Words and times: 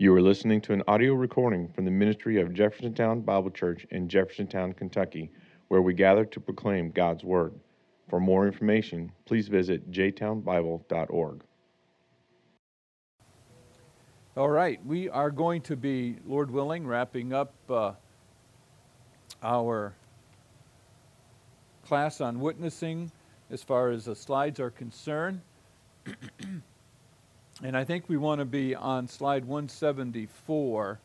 You 0.00 0.14
are 0.14 0.22
listening 0.22 0.60
to 0.60 0.72
an 0.72 0.84
audio 0.86 1.14
recording 1.14 1.66
from 1.66 1.84
the 1.84 1.90
ministry 1.90 2.40
of 2.40 2.50
Jeffersontown 2.50 3.24
Bible 3.24 3.50
Church 3.50 3.84
in 3.90 4.06
Jeffersontown, 4.06 4.76
Kentucky, 4.76 5.32
where 5.66 5.82
we 5.82 5.92
gather 5.92 6.24
to 6.24 6.38
proclaim 6.38 6.92
God's 6.92 7.24
Word. 7.24 7.52
For 8.08 8.20
more 8.20 8.46
information, 8.46 9.10
please 9.24 9.48
visit 9.48 9.90
jtownbible.org. 9.90 11.42
All 14.36 14.48
right, 14.48 14.86
we 14.86 15.08
are 15.08 15.32
going 15.32 15.62
to 15.62 15.74
be, 15.74 16.18
Lord 16.24 16.52
willing, 16.52 16.86
wrapping 16.86 17.32
up 17.32 17.52
uh, 17.68 17.94
our 19.42 19.96
class 21.84 22.20
on 22.20 22.38
witnessing 22.38 23.10
as 23.50 23.64
far 23.64 23.90
as 23.90 24.04
the 24.04 24.14
slides 24.14 24.60
are 24.60 24.70
concerned. 24.70 25.40
and 27.62 27.76
I 27.76 27.84
think 27.84 28.08
we 28.08 28.16
want 28.16 28.38
to 28.38 28.44
be 28.44 28.74
on 28.74 29.08
slide 29.08 29.44
174, 29.44 31.00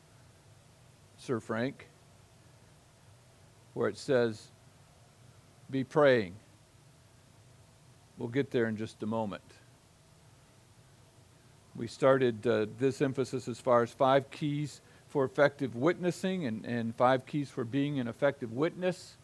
Sir 1.18 1.40
Frank, 1.40 1.88
where 3.74 3.90
it 3.90 3.98
says, 3.98 4.50
Be 5.72 5.84
praying. 5.84 6.36
We'll 8.18 8.30
get 8.30 8.52
there 8.52 8.68
in 8.68 8.78
just 8.78 9.02
a 9.02 9.08
moment. 9.08 9.42
We 11.76 11.88
started 11.88 12.46
uh, 12.46 12.68
this 12.78 13.02
emphasis 13.02 13.48
as 13.48 13.60
far 13.60 13.82
as 13.82 13.92
five 13.92 14.30
keys 14.30 14.82
for 15.10 15.26
effective 15.26 15.76
witnessing 15.76 16.46
and, 16.46 16.64
and 16.66 16.96
five 16.96 17.26
keys 17.26 17.50
for 17.50 17.64
being 17.64 18.00
an 18.00 18.08
effective 18.08 18.54
witness. 18.54 19.18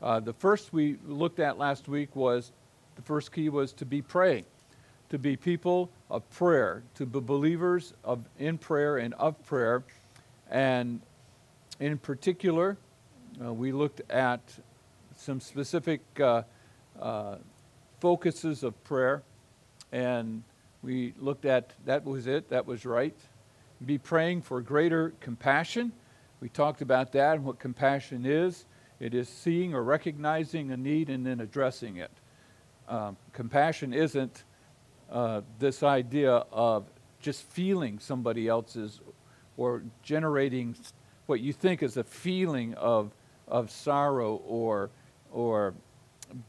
Uh, 0.00 0.20
the 0.20 0.32
first 0.32 0.72
we 0.72 0.98
looked 1.04 1.40
at 1.40 1.58
last 1.58 1.88
week 1.88 2.14
was 2.14 2.52
the 2.94 3.02
first 3.02 3.32
key 3.32 3.48
was 3.48 3.72
to 3.72 3.84
be 3.84 4.00
praying, 4.00 4.44
to 5.08 5.18
be 5.18 5.36
people 5.36 5.90
of 6.10 6.28
prayer, 6.30 6.82
to 6.94 7.06
be 7.06 7.20
believers 7.20 7.92
of 8.04 8.24
in 8.38 8.58
prayer 8.58 8.98
and 8.98 9.14
of 9.14 9.42
prayer. 9.44 9.82
And 10.50 11.00
in 11.80 11.98
particular, 11.98 12.76
uh, 13.44 13.52
we 13.52 13.72
looked 13.72 14.00
at 14.10 14.40
some 15.16 15.40
specific 15.40 16.00
uh, 16.20 16.42
uh, 17.00 17.36
focuses 18.00 18.62
of 18.62 18.82
prayer, 18.84 19.22
and 19.92 20.42
we 20.82 21.14
looked 21.18 21.44
at 21.44 21.72
that 21.84 22.04
was 22.04 22.26
it, 22.26 22.48
that 22.50 22.66
was 22.66 22.86
right. 22.86 23.16
Be 23.84 23.98
praying 23.98 24.42
for 24.42 24.60
greater 24.60 25.12
compassion. 25.20 25.92
We 26.40 26.48
talked 26.48 26.80
about 26.80 27.12
that 27.12 27.36
and 27.36 27.44
what 27.44 27.58
compassion 27.58 28.24
is. 28.24 28.64
It 29.00 29.14
is 29.14 29.28
seeing 29.28 29.74
or 29.74 29.82
recognizing 29.82 30.70
a 30.70 30.76
need 30.76 31.10
and 31.10 31.26
then 31.26 31.40
addressing 31.40 31.96
it. 31.96 32.10
Um, 32.88 33.16
compassion 33.32 33.92
isn't 33.92 34.44
uh, 35.10 35.42
this 35.58 35.82
idea 35.82 36.44
of 36.52 36.86
just 37.20 37.42
feeling 37.44 37.98
somebody 37.98 38.48
else's 38.48 39.00
or 39.56 39.82
generating 40.02 40.76
what 41.26 41.40
you 41.40 41.52
think 41.52 41.82
is 41.82 41.96
a 41.96 42.04
feeling 42.04 42.74
of, 42.74 43.12
of 43.48 43.70
sorrow 43.70 44.36
or, 44.46 44.90
or 45.32 45.74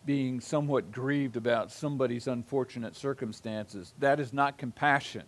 being 0.05 0.39
somewhat 0.39 0.91
grieved 0.91 1.37
about 1.37 1.71
somebody's 1.71 2.27
unfortunate 2.27 2.95
circumstances. 2.95 3.93
That 3.99 4.19
is 4.19 4.33
not 4.33 4.57
compassion. 4.57 5.23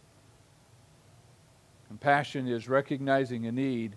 Compassion 1.88 2.48
is 2.48 2.70
recognizing 2.70 3.48
a 3.48 3.52
need 3.52 3.96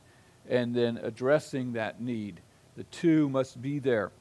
and 0.49 0.75
then 0.75 0.99
addressing 1.03 1.75
that 1.75 2.01
need. 2.01 2.41
The 2.77 2.85
two 2.85 3.29
must 3.29 3.61
be 3.61 3.79
there. 3.79 4.13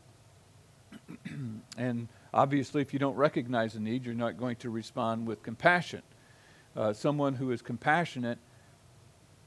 and 1.77 2.07
obviously, 2.33 2.81
if 2.81 2.93
you 2.93 2.99
don't 2.99 3.15
recognize 3.15 3.75
a 3.75 3.79
need, 3.79 4.05
you're 4.05 4.15
not 4.15 4.37
going 4.37 4.55
to 4.57 4.69
respond 4.69 5.27
with 5.27 5.43
compassion. 5.43 6.01
Uh, 6.75 6.93
someone 6.93 7.35
who 7.35 7.51
is 7.51 7.61
compassionate 7.61 8.39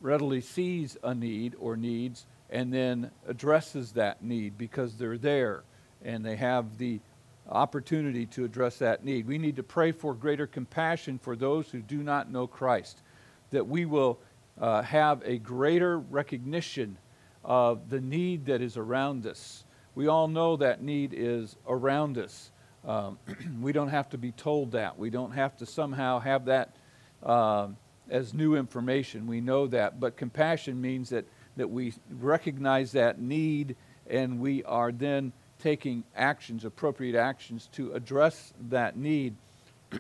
readily 0.01 0.41
sees 0.41 0.97
a 1.03 1.15
need 1.15 1.55
or 1.59 1.77
needs 1.77 2.27
and 2.51 2.73
then 2.73 3.11
addresses 3.27 3.93
that 3.93 4.23
need 4.23 4.59
because 4.59 4.95
they're 4.97 5.19
there 5.19 5.65
and 6.05 6.25
they 6.25 6.37
have 6.37 6.77
the 6.77 7.01
opportunity 7.49 8.27
to 8.27 8.45
address 8.45 8.79
that 8.79 9.05
need. 9.05 9.27
We 9.27 9.39
need 9.39 9.57
to 9.57 9.63
pray 9.63 9.93
for 9.93 10.15
greater 10.15 10.47
compassion 10.47 11.19
for 11.19 11.37
those 11.37 11.69
who 11.69 11.81
do 11.81 12.03
not 12.03 12.31
know 12.31 12.47
Christ, 12.47 13.03
that 13.51 13.67
we 13.67 13.85
will 13.87 14.19
uh, 14.61 14.83
have 14.83 15.23
a 15.25 15.39
greater 15.39 15.99
recognition 15.99 16.97
of 17.45 17.91
the 17.91 18.01
need 18.01 18.47
that 18.47 18.63
is 18.63 18.77
around 18.77 19.27
us. 19.27 19.65
We 19.95 20.07
all 20.07 20.29
know 20.29 20.57
that 20.57 20.83
need 20.83 21.13
is 21.15 21.57
around 21.69 22.19
us. 22.19 22.51
Um, 22.87 23.19
we 23.61 23.73
don't 23.73 23.89
have 23.89 24.11
to 24.11 24.19
be 24.19 24.33
told 24.33 24.73
that. 24.73 24.99
We 24.99 25.11
don't 25.11 25.33
have 25.33 25.57
to 25.59 25.67
somehow 25.67 26.21
have 26.21 26.47
that 26.47 26.75
uh, 27.23 27.69
as 28.11 28.35
new 28.35 28.57
information. 28.57 29.27
We 29.27 29.41
know 29.41 29.67
that. 29.69 30.01
But 30.01 30.17
compassion 30.17 30.81
means 30.81 31.11
that, 31.11 31.25
that 31.57 31.69
we 31.71 31.95
recognize 32.11 32.93
that 32.93 33.21
need 33.21 33.77
and 34.07 34.39
we 34.39 34.63
are 34.65 34.93
then 34.93 35.33
taking 35.59 36.05
actions, 36.15 36.65
appropriate 36.65 37.19
actions 37.19 37.69
to 37.73 37.93
address 37.93 38.53
that 38.69 38.97
need. 38.97 39.35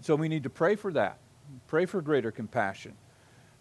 so 0.00 0.16
we 0.16 0.28
need 0.28 0.42
to 0.42 0.50
pray 0.50 0.74
for 0.74 0.92
that. 0.92 1.18
Pray 1.68 1.86
for 1.86 2.00
greater 2.00 2.32
compassion 2.32 2.94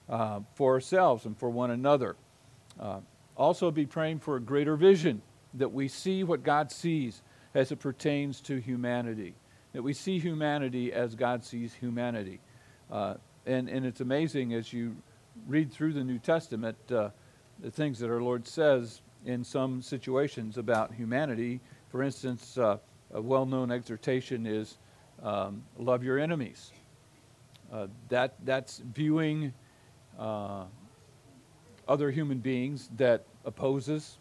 uh, 0.10 0.40
for 0.56 0.74
ourselves 0.74 1.26
and 1.26 1.38
for 1.38 1.50
one 1.52 1.70
another. 1.70 2.16
Uh, 2.80 3.00
also, 3.38 3.70
be 3.70 3.86
praying 3.86 4.18
for 4.20 4.38
a 4.38 4.40
greater 4.40 4.76
vision 4.78 5.22
that 5.56 5.72
we 5.72 5.88
see 5.88 6.24
what 6.24 6.44
God 6.44 6.72
sees 6.72 7.22
as 7.54 7.72
it 7.72 7.78
pertains 7.78 8.42
to 8.42 8.58
humanity, 8.58 9.34
that 9.74 9.82
we 9.82 9.94
see 9.94 10.20
humanity 10.20 10.92
as 10.92 11.16
God 11.16 11.44
sees 11.44 11.74
humanity. 11.74 12.40
Uh, 12.92 13.16
and, 13.46 13.70
and 13.70 13.86
it's 13.86 14.02
amazing 14.02 14.54
as 14.54 14.74
you 14.74 14.96
read 15.48 15.72
through 15.72 15.94
the 15.94 16.04
New 16.04 16.20
Testament 16.20 16.78
uh, 16.92 17.10
the 17.60 17.72
things 17.72 18.00
that 18.00 18.10
our 18.10 18.22
Lord 18.22 18.48
says 18.48 19.02
in 19.26 19.44
some 19.44 19.82
situations 19.82 20.58
about 20.58 20.94
humanity. 20.94 21.60
For 21.90 22.04
instance, 22.04 22.58
uh, 22.58 22.78
a 23.14 23.22
well 23.22 23.46
known 23.46 23.72
exhortation 23.72 24.46
is 24.46 24.78
um, 25.24 25.64
love 25.78 26.04
your 26.04 26.20
enemies. 26.20 26.72
Uh, 27.72 27.88
that, 28.10 28.36
that's 28.44 28.80
viewing 28.94 29.54
uh, 30.20 30.66
other 31.88 32.12
human 32.12 32.38
beings 32.38 32.90
that 32.98 33.24
opposes, 33.46 34.18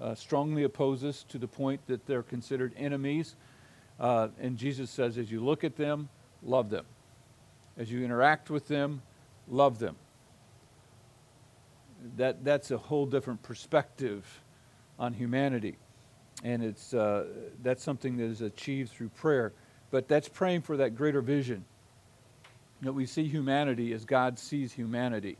uh, 0.00 0.14
strongly 0.14 0.62
opposes 0.62 1.24
to 1.28 1.38
the 1.38 1.48
point 1.48 1.80
that 1.86 2.06
they're 2.06 2.22
considered 2.22 2.72
enemies. 2.76 3.34
Uh, 3.98 4.28
and 4.40 4.56
Jesus 4.56 4.90
says, 4.90 5.18
as 5.18 5.30
you 5.30 5.40
look 5.40 5.64
at 5.64 5.76
them, 5.76 6.08
love 6.42 6.70
them. 6.70 6.84
As 7.76 7.90
you 7.90 8.04
interact 8.04 8.50
with 8.50 8.68
them, 8.68 9.02
love 9.48 9.78
them. 9.78 9.96
That, 12.16 12.44
that's 12.44 12.70
a 12.70 12.78
whole 12.78 13.06
different 13.06 13.42
perspective 13.42 14.24
on 14.98 15.12
humanity. 15.12 15.76
And 16.44 16.62
it's, 16.62 16.94
uh, 16.94 17.24
that's 17.62 17.82
something 17.82 18.16
that 18.18 18.24
is 18.24 18.40
achieved 18.40 18.92
through 18.92 19.08
prayer. 19.10 19.52
But 19.90 20.06
that's 20.06 20.28
praying 20.28 20.62
for 20.62 20.76
that 20.76 20.94
greater 20.94 21.20
vision 21.20 21.64
that 22.82 22.92
we 22.92 23.06
see 23.06 23.26
humanity 23.26 23.92
as 23.92 24.04
God 24.04 24.38
sees 24.38 24.72
humanity. 24.72 25.36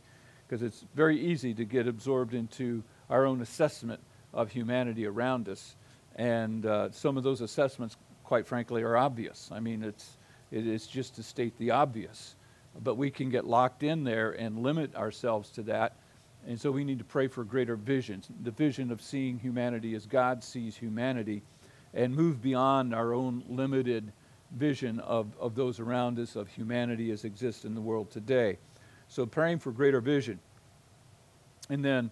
Because 0.47 0.63
it's 0.63 0.85
very 0.97 1.21
easy 1.21 1.55
to 1.55 1.65
get 1.65 1.87
absorbed 1.87 2.35
into 2.35 2.83
our 3.09 3.25
own 3.25 3.41
assessment 3.41 4.01
of 4.39 4.53
humanity 4.53 5.05
around 5.05 5.49
us. 5.49 5.75
And 6.15 6.65
uh, 6.65 6.91
some 6.93 7.17
of 7.17 7.25
those 7.25 7.41
assessments, 7.41 7.97
quite 8.25 8.47
frankly, 8.47 8.83
are 8.83 8.97
obvious. 8.97 9.51
I 9.53 9.59
mean, 9.59 9.83
it's, 9.83 10.17
it 10.53 10.67
is 10.67 10.87
just 10.87 11.17
to 11.17 11.23
state 11.23 11.59
the 11.59 11.73
obvious. 11.73 12.37
But 12.81 12.95
we 12.95 13.11
can 13.11 13.31
get 13.31 13.45
locked 13.45 13.83
in 13.83 14.05
there 14.05 14.31
and 14.31 14.63
limit 14.63 14.95
ourselves 14.95 15.51
to 15.51 15.63
that. 15.63 15.97
And 16.47 16.61
so 16.61 16.71
we 16.71 16.85
need 16.85 16.99
to 16.99 17.05
pray 17.05 17.27
for 17.27 17.43
greater 17.43 17.75
vision 17.75 18.23
the 18.45 18.53
vision 18.53 18.93
of 18.93 19.03
seeing 19.03 19.39
humanity 19.39 19.95
as 19.97 20.07
God 20.07 20.45
sees 20.45 20.77
humanity 20.77 21.43
and 21.93 22.15
move 22.15 22.41
beyond 22.41 22.95
our 22.95 23.13
own 23.13 23.43
limited 23.49 24.13
vision 24.53 25.01
of, 25.01 25.27
of 25.41 25.57
those 25.57 25.81
around 25.81 26.19
us, 26.19 26.37
of 26.37 26.49
humanity 26.49 27.11
as 27.11 27.25
exists 27.25 27.65
in 27.65 27.75
the 27.75 27.81
world 27.81 28.11
today. 28.11 28.59
So 29.09 29.27
praying 29.27 29.59
for 29.59 29.73
greater 29.73 30.01
vision. 30.01 30.39
And 31.69 31.85
then 31.85 32.11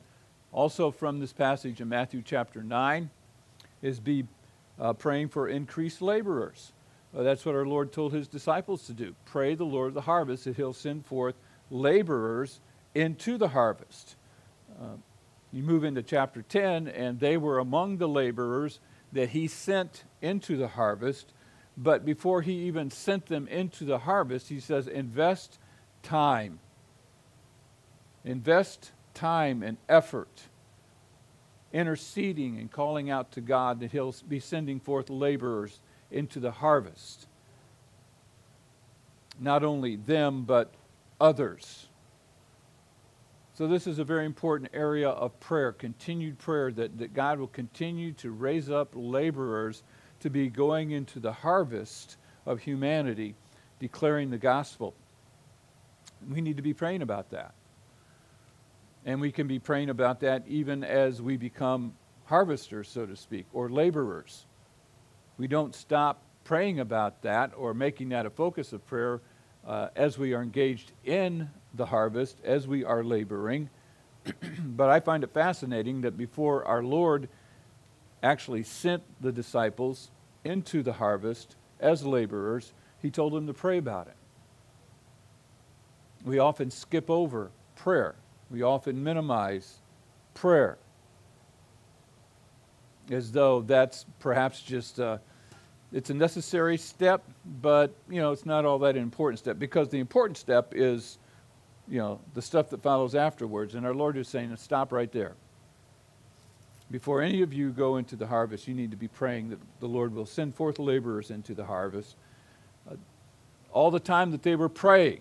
also 0.52 0.90
from 0.90 1.20
this 1.20 1.32
passage 1.32 1.80
in 1.80 1.88
Matthew 1.88 2.22
chapter 2.24 2.62
9 2.62 3.10
is 3.82 4.00
be 4.00 4.26
uh, 4.80 4.92
praying 4.92 5.28
for 5.28 5.48
increased 5.48 6.02
laborers. 6.02 6.72
Uh, 7.16 7.22
that's 7.22 7.44
what 7.44 7.54
our 7.54 7.66
Lord 7.66 7.92
told 7.92 8.12
his 8.12 8.28
disciples 8.28 8.86
to 8.86 8.92
do. 8.92 9.14
Pray 9.24 9.54
the 9.54 9.64
Lord 9.64 9.88
of 9.88 9.94
the 9.94 10.02
harvest 10.02 10.44
that 10.44 10.56
he'll 10.56 10.72
send 10.72 11.06
forth 11.06 11.34
laborers 11.70 12.60
into 12.94 13.38
the 13.38 13.48
harvest. 13.48 14.16
Uh, 14.80 14.96
you 15.52 15.62
move 15.62 15.84
into 15.84 16.02
chapter 16.02 16.42
10, 16.42 16.88
and 16.88 17.20
they 17.20 17.36
were 17.36 17.58
among 17.58 17.98
the 17.98 18.08
laborers 18.08 18.80
that 19.12 19.30
he 19.30 19.46
sent 19.46 20.04
into 20.20 20.56
the 20.56 20.68
harvest 20.68 21.32
but 21.76 22.04
before 22.04 22.42
he 22.42 22.52
even 22.66 22.90
sent 22.90 23.26
them 23.26 23.46
into 23.48 23.84
the 23.84 23.98
harvest, 23.98 24.48
he 24.48 24.60
says, 24.60 24.86
invest 24.86 25.58
time. 26.02 26.58
Invest 28.24 28.92
time 29.16 29.62
and 29.62 29.78
effort 29.88 30.28
interceding 31.72 32.58
and 32.58 32.70
calling 32.70 33.10
out 33.10 33.32
to 33.32 33.40
God 33.40 33.80
that 33.80 33.92
he'll 33.92 34.14
be 34.28 34.40
sending 34.40 34.80
forth 34.80 35.10
laborers 35.10 35.80
into 36.10 36.40
the 36.40 36.50
harvest. 36.50 37.26
Not 39.38 39.62
only 39.64 39.96
them, 39.96 40.44
but 40.44 40.72
others. 41.20 41.88
So, 43.54 43.66
this 43.66 43.86
is 43.86 43.98
a 43.98 44.04
very 44.04 44.26
important 44.26 44.70
area 44.74 45.08
of 45.08 45.38
prayer, 45.40 45.72
continued 45.72 46.38
prayer, 46.38 46.70
that, 46.72 46.98
that 46.98 47.14
God 47.14 47.38
will 47.38 47.46
continue 47.46 48.12
to 48.14 48.30
raise 48.30 48.70
up 48.70 48.90
laborers 48.94 49.82
to 50.20 50.30
be 50.30 50.48
going 50.48 50.90
into 50.90 51.20
the 51.20 51.32
harvest 51.32 52.16
of 52.44 52.60
humanity, 52.60 53.34
declaring 53.80 54.30
the 54.30 54.38
gospel. 54.38 54.94
We 56.30 56.40
need 56.40 56.56
to 56.56 56.62
be 56.62 56.74
praying 56.74 57.02
about 57.02 57.30
that. 57.30 57.52
And 59.06 59.20
we 59.20 59.32
can 59.32 59.46
be 59.46 59.58
praying 59.58 59.88
about 59.88 60.20
that 60.20 60.42
even 60.46 60.84
as 60.84 61.22
we 61.22 61.38
become 61.38 61.94
harvesters, 62.26 62.88
so 62.88 63.06
to 63.06 63.16
speak, 63.16 63.46
or 63.54 63.70
laborers. 63.70 64.44
We 65.38 65.46
don't 65.46 65.74
stop 65.74 66.20
praying 66.44 66.80
about 66.80 67.22
that 67.22 67.52
or 67.56 67.72
making 67.72 68.10
that 68.10 68.26
a 68.26 68.30
focus 68.30 68.72
of 68.72 68.86
prayer 68.86 69.20
uh, 69.66 69.88
as 69.96 70.18
we 70.18 70.34
are 70.34 70.42
engaged 70.42 70.92
in 71.04 71.48
the 71.74 71.86
harvest, 71.86 72.40
as 72.44 72.68
we 72.68 72.84
are 72.84 73.02
laboring. 73.02 73.70
but 74.60 74.90
I 74.90 75.00
find 75.00 75.24
it 75.24 75.32
fascinating 75.32 76.02
that 76.02 76.16
before 76.16 76.64
our 76.64 76.82
Lord 76.82 77.28
actually 78.22 78.64
sent 78.64 79.02
the 79.20 79.32
disciples 79.32 80.10
into 80.44 80.82
the 80.82 80.94
harvest 80.94 81.56
as 81.80 82.04
laborers, 82.04 82.72
he 83.00 83.10
told 83.10 83.32
them 83.32 83.46
to 83.46 83.54
pray 83.54 83.78
about 83.78 84.08
it. 84.08 84.16
We 86.24 86.38
often 86.38 86.70
skip 86.70 87.10
over 87.10 87.50
prayer, 87.76 88.16
we 88.50 88.62
often 88.62 89.02
minimize 89.02 89.78
prayer 90.34 90.78
as 93.10 93.32
though 93.32 93.62
that's 93.62 94.04
perhaps 94.18 94.62
just. 94.62 95.00
Uh, 95.00 95.18
it's 95.92 96.10
a 96.10 96.14
necessary 96.14 96.76
step, 96.76 97.22
but 97.60 97.94
you 98.10 98.20
know, 98.20 98.32
it's 98.32 98.44
not 98.44 98.64
all 98.64 98.78
that 98.80 98.96
important 98.96 99.38
step 99.38 99.58
because 99.58 99.88
the 99.88 99.98
important 99.98 100.36
step 100.36 100.72
is, 100.74 101.18
you 101.88 101.98
know, 101.98 102.20
the 102.34 102.42
stuff 102.42 102.70
that 102.70 102.82
follows 102.82 103.14
afterwards. 103.14 103.74
And 103.74 103.86
our 103.86 103.94
Lord 103.94 104.16
is 104.16 104.28
saying, 104.28 104.54
stop 104.56 104.92
right 104.92 105.10
there. 105.10 105.34
Before 106.90 107.22
any 107.22 107.42
of 107.42 107.52
you 107.52 107.70
go 107.70 107.96
into 107.96 108.14
the 108.16 108.26
harvest, 108.26 108.68
you 108.68 108.74
need 108.74 108.90
to 108.90 108.96
be 108.96 109.08
praying 109.08 109.50
that 109.50 109.58
the 109.80 109.88
Lord 109.88 110.14
will 110.14 110.26
send 110.26 110.54
forth 110.54 110.78
laborers 110.78 111.30
into 111.30 111.54
the 111.54 111.64
harvest. 111.64 112.16
Uh, 112.88 112.94
all 113.72 113.90
the 113.90 114.00
time 114.00 114.30
that 114.30 114.42
they 114.42 114.54
were 114.54 114.68
praying, 114.68 115.20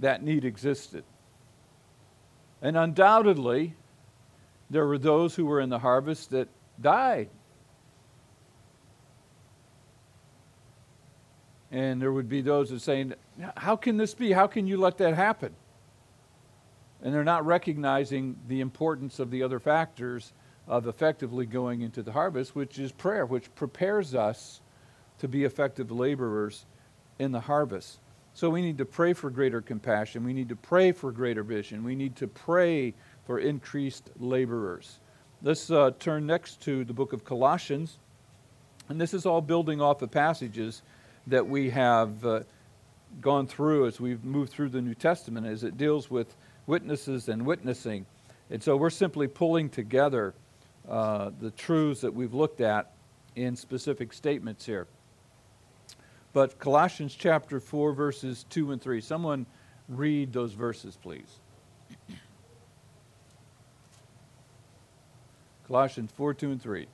that 0.00 0.22
need 0.22 0.44
existed. 0.44 1.04
And 2.60 2.76
undoubtedly, 2.76 3.74
there 4.70 4.86
were 4.86 4.98
those 4.98 5.34
who 5.34 5.46
were 5.46 5.60
in 5.60 5.68
the 5.68 5.78
harvest 5.78 6.30
that 6.30 6.48
died 6.80 7.28
And 11.70 12.00
there 12.00 12.12
would 12.12 12.28
be 12.28 12.40
those 12.40 12.70
that 12.70 12.80
saying, 12.80 13.14
How 13.56 13.76
can 13.76 13.96
this 13.96 14.14
be? 14.14 14.32
How 14.32 14.46
can 14.46 14.66
you 14.66 14.78
let 14.78 14.98
that 14.98 15.14
happen? 15.14 15.54
And 17.02 17.14
they're 17.14 17.24
not 17.24 17.46
recognizing 17.46 18.36
the 18.48 18.60
importance 18.60 19.18
of 19.18 19.30
the 19.30 19.42
other 19.42 19.60
factors 19.60 20.32
of 20.66 20.86
effectively 20.86 21.46
going 21.46 21.82
into 21.82 22.02
the 22.02 22.12
harvest, 22.12 22.54
which 22.56 22.78
is 22.78 22.90
prayer, 22.92 23.24
which 23.24 23.54
prepares 23.54 24.14
us 24.14 24.60
to 25.18 25.28
be 25.28 25.44
effective 25.44 25.90
laborers 25.90 26.66
in 27.18 27.32
the 27.32 27.40
harvest. 27.40 27.98
So 28.38 28.48
we 28.48 28.62
need 28.62 28.78
to 28.78 28.84
pray 28.84 29.14
for 29.14 29.30
greater 29.30 29.60
compassion. 29.60 30.22
We 30.22 30.32
need 30.32 30.50
to 30.50 30.54
pray 30.54 30.92
for 30.92 31.10
greater 31.10 31.42
vision. 31.42 31.82
We 31.82 31.96
need 31.96 32.14
to 32.18 32.28
pray 32.28 32.94
for 33.26 33.40
increased 33.40 34.10
laborers. 34.20 35.00
Let's 35.42 35.72
uh, 35.72 35.90
turn 35.98 36.24
next 36.24 36.60
to 36.60 36.84
the 36.84 36.92
book 36.92 37.12
of 37.12 37.24
Colossians. 37.24 37.98
And 38.88 39.00
this 39.00 39.12
is 39.12 39.26
all 39.26 39.40
building 39.40 39.80
off 39.80 40.02
of 40.02 40.12
passages 40.12 40.82
that 41.26 41.48
we 41.48 41.70
have 41.70 42.24
uh, 42.24 42.40
gone 43.20 43.48
through 43.48 43.88
as 43.88 44.00
we've 44.00 44.24
moved 44.24 44.52
through 44.52 44.68
the 44.68 44.82
New 44.82 44.94
Testament 44.94 45.44
as 45.44 45.64
it 45.64 45.76
deals 45.76 46.08
with 46.08 46.36
witnesses 46.68 47.28
and 47.28 47.44
witnessing. 47.44 48.06
And 48.50 48.62
so 48.62 48.76
we're 48.76 48.90
simply 48.90 49.26
pulling 49.26 49.68
together 49.68 50.32
uh, 50.88 51.32
the 51.40 51.50
truths 51.50 52.02
that 52.02 52.14
we've 52.14 52.34
looked 52.34 52.60
at 52.60 52.92
in 53.34 53.56
specific 53.56 54.12
statements 54.12 54.64
here. 54.64 54.86
But 56.32 56.58
Colossians 56.58 57.14
chapter 57.14 57.58
4, 57.58 57.92
verses 57.92 58.44
2 58.50 58.72
and 58.72 58.82
3. 58.82 59.00
Someone 59.00 59.46
read 59.88 60.32
those 60.32 60.52
verses, 60.52 60.96
please. 60.96 61.40
Colossians 65.66 66.10
4, 66.12 66.34
2 66.34 66.50
and 66.52 66.62
3. 66.62 66.86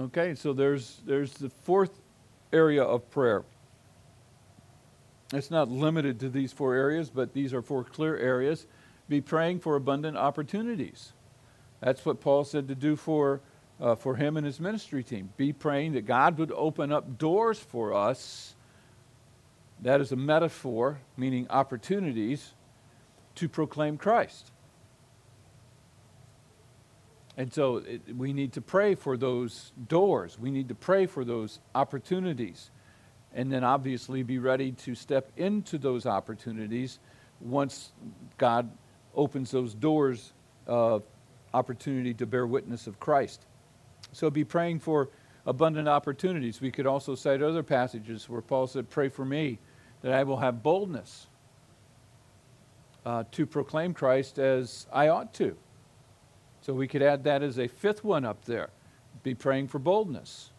Okay, 0.00 0.36
so 0.36 0.52
there's, 0.52 1.00
there's 1.04 1.32
the 1.34 1.50
fourth 1.50 1.90
area 2.52 2.82
of 2.82 3.10
prayer. 3.10 3.44
It's 5.32 5.50
not 5.50 5.70
limited 5.70 6.20
to 6.20 6.28
these 6.28 6.52
four 6.52 6.74
areas, 6.74 7.10
but 7.10 7.34
these 7.34 7.52
are 7.52 7.60
four 7.60 7.84
clear 7.84 8.16
areas. 8.16 8.66
Be 9.08 9.20
praying 9.20 9.60
for 9.60 9.76
abundant 9.76 10.16
opportunities. 10.16 11.12
That's 11.80 12.04
what 12.04 12.20
Paul 12.20 12.44
said 12.44 12.68
to 12.68 12.74
do 12.74 12.96
for, 12.96 13.40
uh, 13.80 13.94
for 13.94 14.16
him 14.16 14.36
and 14.36 14.46
his 14.46 14.58
ministry 14.58 15.04
team. 15.04 15.30
Be 15.36 15.52
praying 15.52 15.92
that 15.92 16.06
God 16.06 16.38
would 16.38 16.52
open 16.52 16.92
up 16.92 17.18
doors 17.18 17.58
for 17.58 17.94
us. 17.94 18.54
That 19.80 20.00
is 20.00 20.12
a 20.12 20.16
metaphor, 20.16 20.98
meaning 21.16 21.46
opportunities, 21.50 22.54
to 23.36 23.48
proclaim 23.48 23.96
Christ. 23.96 24.50
And 27.38 27.54
so 27.54 27.76
it, 27.76 28.02
we 28.16 28.32
need 28.32 28.52
to 28.54 28.60
pray 28.60 28.96
for 28.96 29.16
those 29.16 29.72
doors. 29.86 30.36
We 30.38 30.50
need 30.50 30.68
to 30.68 30.74
pray 30.74 31.06
for 31.06 31.24
those 31.24 31.60
opportunities. 31.72 32.70
And 33.32 33.52
then 33.52 33.62
obviously 33.62 34.24
be 34.24 34.38
ready 34.38 34.72
to 34.72 34.96
step 34.96 35.30
into 35.36 35.78
those 35.78 36.04
opportunities 36.04 36.98
once 37.40 37.92
God 38.38 38.68
opens 39.14 39.52
those 39.52 39.72
doors 39.72 40.32
of 40.66 41.04
opportunity 41.54 42.12
to 42.14 42.26
bear 42.26 42.44
witness 42.44 42.88
of 42.88 42.98
Christ. 42.98 43.46
So 44.12 44.30
be 44.30 44.44
praying 44.44 44.80
for 44.80 45.08
abundant 45.46 45.88
opportunities. 45.88 46.60
We 46.60 46.72
could 46.72 46.86
also 46.86 47.14
cite 47.14 47.40
other 47.40 47.62
passages 47.62 48.28
where 48.28 48.42
Paul 48.42 48.66
said, 48.66 48.90
Pray 48.90 49.08
for 49.08 49.24
me 49.24 49.60
that 50.02 50.12
I 50.12 50.24
will 50.24 50.38
have 50.38 50.64
boldness 50.64 51.28
uh, 53.06 53.22
to 53.30 53.46
proclaim 53.46 53.94
Christ 53.94 54.40
as 54.40 54.88
I 54.92 55.06
ought 55.06 55.32
to. 55.34 55.56
So 56.68 56.74
we 56.74 56.86
could 56.86 57.00
add 57.00 57.24
that 57.24 57.42
as 57.42 57.58
a 57.58 57.66
fifth 57.66 58.04
one 58.04 58.26
up 58.26 58.44
there. 58.44 58.68
Be 59.22 59.34
praying 59.34 59.68
for 59.68 59.78
boldness. 59.78 60.50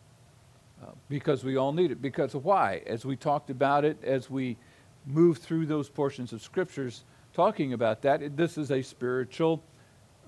Uh, 0.82 0.88
because 1.08 1.44
we 1.44 1.56
all 1.56 1.72
need 1.72 1.92
it. 1.92 2.02
Because 2.02 2.34
why? 2.34 2.82
As 2.88 3.06
we 3.06 3.16
talked 3.16 3.52
about 3.52 3.86
it, 3.86 4.04
as 4.04 4.28
we 4.28 4.58
move 5.06 5.38
through 5.38 5.68
those 5.68 5.88
portions 5.88 6.34
of 6.34 6.42
scriptures 6.42 7.04
talking 7.32 7.74
about 7.74 8.02
that, 8.02 8.24
it, 8.24 8.36
this 8.36 8.58
is 8.58 8.72
a 8.72 8.82
spiritual 8.82 9.62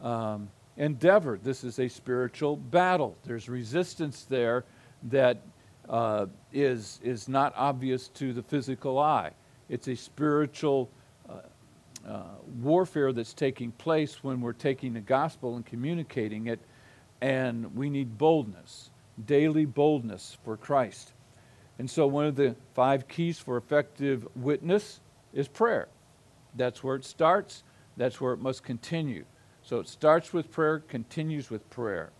um, 0.04 0.52
endeavor. 0.78 1.40
This 1.42 1.64
is 1.64 1.80
a 1.80 1.88
spiritual 1.88 2.58
battle. 2.58 3.18
There's 3.24 3.50
resistance 3.50 4.28
there 4.30 4.66
that 5.10 5.42
uh, 5.90 6.28
is 6.54 7.00
is, 7.04 7.28
not 7.28 7.56
obvious 7.58 8.08
to 8.10 8.34
the 8.34 8.44
physical 8.44 9.00
eye. 9.00 9.32
It's 9.68 9.88
a 9.88 9.96
spiritual 9.96 10.92
uh, 12.08 12.24
warfare 12.62 13.14
that's 13.14 13.34
taking 13.34 13.72
place 13.74 14.24
when 14.24 14.42
we're 14.42 14.54
taking 14.54 14.94
the 14.94 15.02
gospel 15.02 15.56
and 15.56 15.66
communicating 15.66 16.48
it, 16.48 16.60
and 17.22 17.76
we 17.76 17.90
need 17.90 18.18
boldness, 18.18 18.90
daily 19.26 19.66
boldness 19.66 20.38
for 20.44 20.58
Christ. 20.58 21.14
And 21.78 21.90
so, 21.90 22.08
one 22.08 22.26
of 22.26 22.36
the 22.36 22.56
five 22.74 23.08
keys 23.08 23.40
for 23.40 23.58
effective 23.58 24.28
witness 24.36 25.00
is 25.34 25.48
prayer. 25.48 25.88
That's 26.56 26.84
where 26.84 26.96
it 26.96 27.06
starts, 27.06 27.64
that's 27.98 28.20
where 28.20 28.34
it 28.34 28.40
must 28.40 28.64
continue. 28.64 29.26
So, 29.62 29.80
it 29.80 29.88
starts 29.88 30.34
with 30.34 30.52
prayer, 30.52 30.80
continues 30.80 31.50
with 31.50 31.70
prayer. 31.70 32.12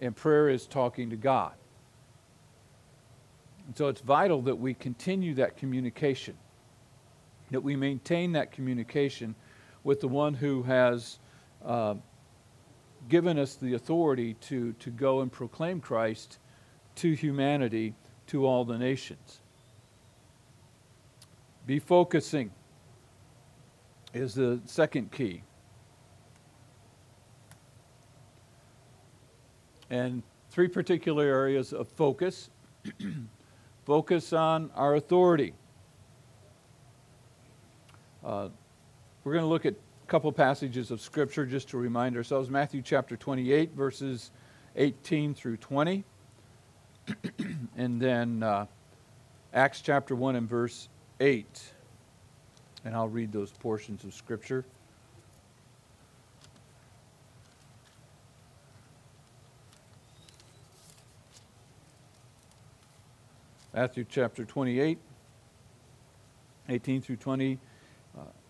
And 0.00 0.16
prayer 0.16 0.48
is 0.48 0.66
talking 0.66 1.10
to 1.10 1.16
God. 1.16 1.52
And 3.66 3.76
so, 3.76 3.88
it's 3.88 4.00
vital 4.00 4.42
that 4.42 4.56
we 4.56 4.74
continue 4.74 5.34
that 5.34 5.56
communication 5.56 6.36
that 7.50 7.60
we 7.60 7.76
maintain 7.76 8.32
that 8.32 8.52
communication 8.52 9.34
with 9.84 10.00
the 10.00 10.08
one 10.08 10.34
who 10.34 10.62
has 10.62 11.18
uh, 11.64 11.94
given 13.08 13.38
us 13.38 13.56
the 13.56 13.74
authority 13.74 14.34
to, 14.34 14.72
to 14.74 14.90
go 14.90 15.20
and 15.20 15.32
proclaim 15.32 15.80
Christ 15.80 16.38
to 16.96 17.12
humanity, 17.12 17.94
to 18.28 18.46
all 18.46 18.64
the 18.64 18.78
nations. 18.78 19.40
Be 21.66 21.78
focusing 21.78 22.50
is 24.12 24.34
the 24.34 24.60
second 24.64 25.12
key. 25.12 25.42
And 29.88 30.22
three 30.50 30.68
particular 30.68 31.24
areas 31.24 31.72
of 31.72 31.88
focus 31.88 32.50
focus 33.84 34.32
on 34.32 34.70
our 34.74 34.94
authority 34.94 35.54
We're 38.30 39.32
going 39.32 39.42
to 39.42 39.48
look 39.48 39.66
at 39.66 39.74
a 39.74 40.06
couple 40.06 40.30
passages 40.30 40.92
of 40.92 41.00
Scripture 41.00 41.44
just 41.44 41.70
to 41.70 41.78
remind 41.78 42.16
ourselves. 42.16 42.48
Matthew 42.48 42.80
chapter 42.80 43.16
28, 43.16 43.72
verses 43.72 44.30
18 44.76 45.34
through 45.34 45.56
20. 45.56 46.04
and 47.76 48.00
then 48.00 48.44
uh, 48.44 48.66
Acts 49.52 49.80
chapter 49.80 50.14
1 50.14 50.36
and 50.36 50.48
verse 50.48 50.88
8. 51.18 51.72
And 52.84 52.94
I'll 52.94 53.08
read 53.08 53.32
those 53.32 53.50
portions 53.50 54.04
of 54.04 54.14
Scripture. 54.14 54.64
Matthew 63.74 64.04
chapter 64.08 64.44
28, 64.44 64.98
18 66.68 67.02
through 67.02 67.16
20. 67.16 67.58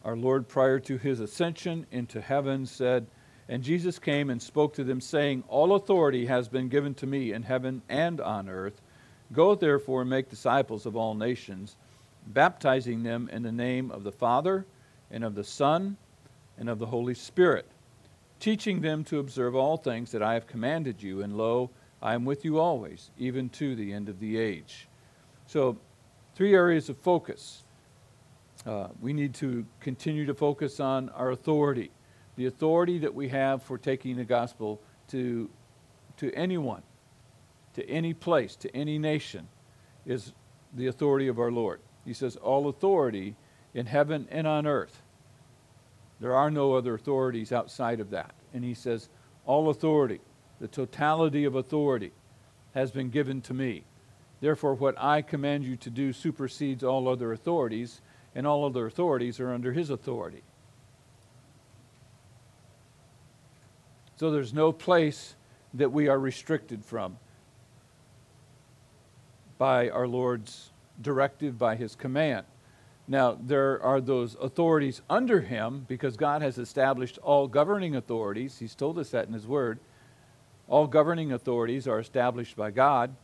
Our 0.04 0.16
Lord, 0.16 0.48
prior 0.48 0.78
to 0.80 0.96
his 0.96 1.20
ascension 1.20 1.86
into 1.90 2.20
heaven, 2.20 2.64
said, 2.64 3.06
And 3.48 3.62
Jesus 3.62 3.98
came 3.98 4.30
and 4.30 4.40
spoke 4.40 4.74
to 4.74 4.84
them, 4.84 5.00
saying, 5.00 5.44
All 5.48 5.74
authority 5.74 6.26
has 6.26 6.48
been 6.48 6.68
given 6.68 6.94
to 6.94 7.06
me 7.06 7.32
in 7.32 7.42
heaven 7.42 7.82
and 7.88 8.20
on 8.20 8.48
earth. 8.48 8.80
Go 9.32 9.54
therefore 9.54 10.00
and 10.00 10.10
make 10.10 10.30
disciples 10.30 10.86
of 10.86 10.96
all 10.96 11.14
nations, 11.14 11.76
baptizing 12.26 13.02
them 13.02 13.28
in 13.30 13.42
the 13.42 13.52
name 13.52 13.90
of 13.90 14.02
the 14.02 14.12
Father, 14.12 14.66
and 15.10 15.22
of 15.22 15.34
the 15.34 15.44
Son, 15.44 15.96
and 16.58 16.68
of 16.68 16.78
the 16.78 16.86
Holy 16.86 17.14
Spirit, 17.14 17.66
teaching 18.38 18.80
them 18.80 19.04
to 19.04 19.18
observe 19.18 19.54
all 19.54 19.76
things 19.76 20.12
that 20.12 20.22
I 20.22 20.34
have 20.34 20.46
commanded 20.46 21.02
you. 21.02 21.22
And 21.22 21.36
lo, 21.36 21.70
I 22.00 22.14
am 22.14 22.24
with 22.24 22.44
you 22.44 22.58
always, 22.58 23.10
even 23.18 23.50
to 23.50 23.74
the 23.74 23.92
end 23.92 24.08
of 24.08 24.18
the 24.18 24.38
age. 24.38 24.88
So, 25.46 25.76
three 26.34 26.54
areas 26.54 26.88
of 26.88 26.96
focus. 26.96 27.64
Uh, 28.66 28.88
we 29.00 29.12
need 29.12 29.34
to 29.34 29.64
continue 29.80 30.26
to 30.26 30.34
focus 30.34 30.80
on 30.80 31.08
our 31.10 31.30
authority, 31.30 31.90
the 32.36 32.46
authority 32.46 32.98
that 32.98 33.14
we 33.14 33.28
have 33.28 33.62
for 33.62 33.78
taking 33.78 34.16
the 34.16 34.24
gospel 34.24 34.80
to, 35.08 35.48
to 36.18 36.30
anyone, 36.34 36.82
to 37.74 37.88
any 37.88 38.12
place, 38.12 38.56
to 38.56 38.74
any 38.76 38.98
nation, 38.98 39.48
is 40.04 40.32
the 40.74 40.88
authority 40.88 41.28
of 41.28 41.38
our 41.38 41.50
Lord. 41.50 41.80
He 42.04 42.12
says, 42.12 42.36
All 42.36 42.68
authority 42.68 43.34
in 43.74 43.86
heaven 43.86 44.28
and 44.30 44.46
on 44.46 44.66
earth. 44.66 45.02
There 46.20 46.34
are 46.34 46.50
no 46.50 46.74
other 46.74 46.94
authorities 46.94 47.52
outside 47.52 47.98
of 47.98 48.10
that. 48.10 48.34
And 48.52 48.62
he 48.62 48.74
says, 48.74 49.08
All 49.46 49.70
authority, 49.70 50.20
the 50.60 50.68
totality 50.68 51.44
of 51.44 51.54
authority, 51.54 52.12
has 52.74 52.90
been 52.90 53.08
given 53.10 53.40
to 53.42 53.54
me. 53.54 53.84
Therefore, 54.40 54.74
what 54.74 54.94
I 54.98 55.22
command 55.22 55.64
you 55.64 55.76
to 55.76 55.90
do 55.90 56.12
supersedes 56.12 56.84
all 56.84 57.08
other 57.08 57.32
authorities, 57.32 58.00
and 58.34 58.46
all 58.46 58.64
other 58.64 58.86
authorities 58.86 59.40
are 59.40 59.52
under 59.52 59.72
his 59.72 59.90
authority. 59.90 60.42
So 64.16 64.30
there's 64.30 64.52
no 64.52 64.70
place 64.72 65.34
that 65.74 65.92
we 65.92 66.08
are 66.08 66.18
restricted 66.18 66.84
from 66.84 67.16
by 69.56 69.88
our 69.90 70.06
Lord's 70.06 70.70
directive, 71.00 71.58
by 71.58 71.76
his 71.76 71.94
command. 71.94 72.44
Now, 73.08 73.36
there 73.40 73.82
are 73.82 74.00
those 74.00 74.36
authorities 74.40 75.02
under 75.10 75.40
him 75.40 75.84
because 75.88 76.16
God 76.16 76.42
has 76.42 76.58
established 76.58 77.18
all 77.18 77.48
governing 77.48 77.96
authorities. 77.96 78.58
He's 78.58 78.74
told 78.74 78.98
us 78.98 79.10
that 79.10 79.26
in 79.26 79.32
his 79.32 79.46
word. 79.46 79.80
All 80.68 80.86
governing 80.86 81.32
authorities 81.32 81.88
are 81.88 81.98
established 81.98 82.56
by 82.56 82.70
God. 82.70 83.14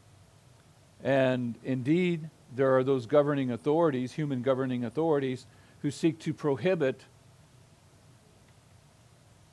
And 1.05 1.57
indeed, 1.63 2.31
there 2.55 2.77
are 2.77 2.85
those 2.85 3.07
governing 3.07 3.51
authorities, 3.51 4.13
human 4.13 4.43
governing 4.43 4.85
authorities, 4.85 5.47
who 5.81 5.91
seek 5.91 6.19
to 6.21 6.33
prohibit 6.33 7.03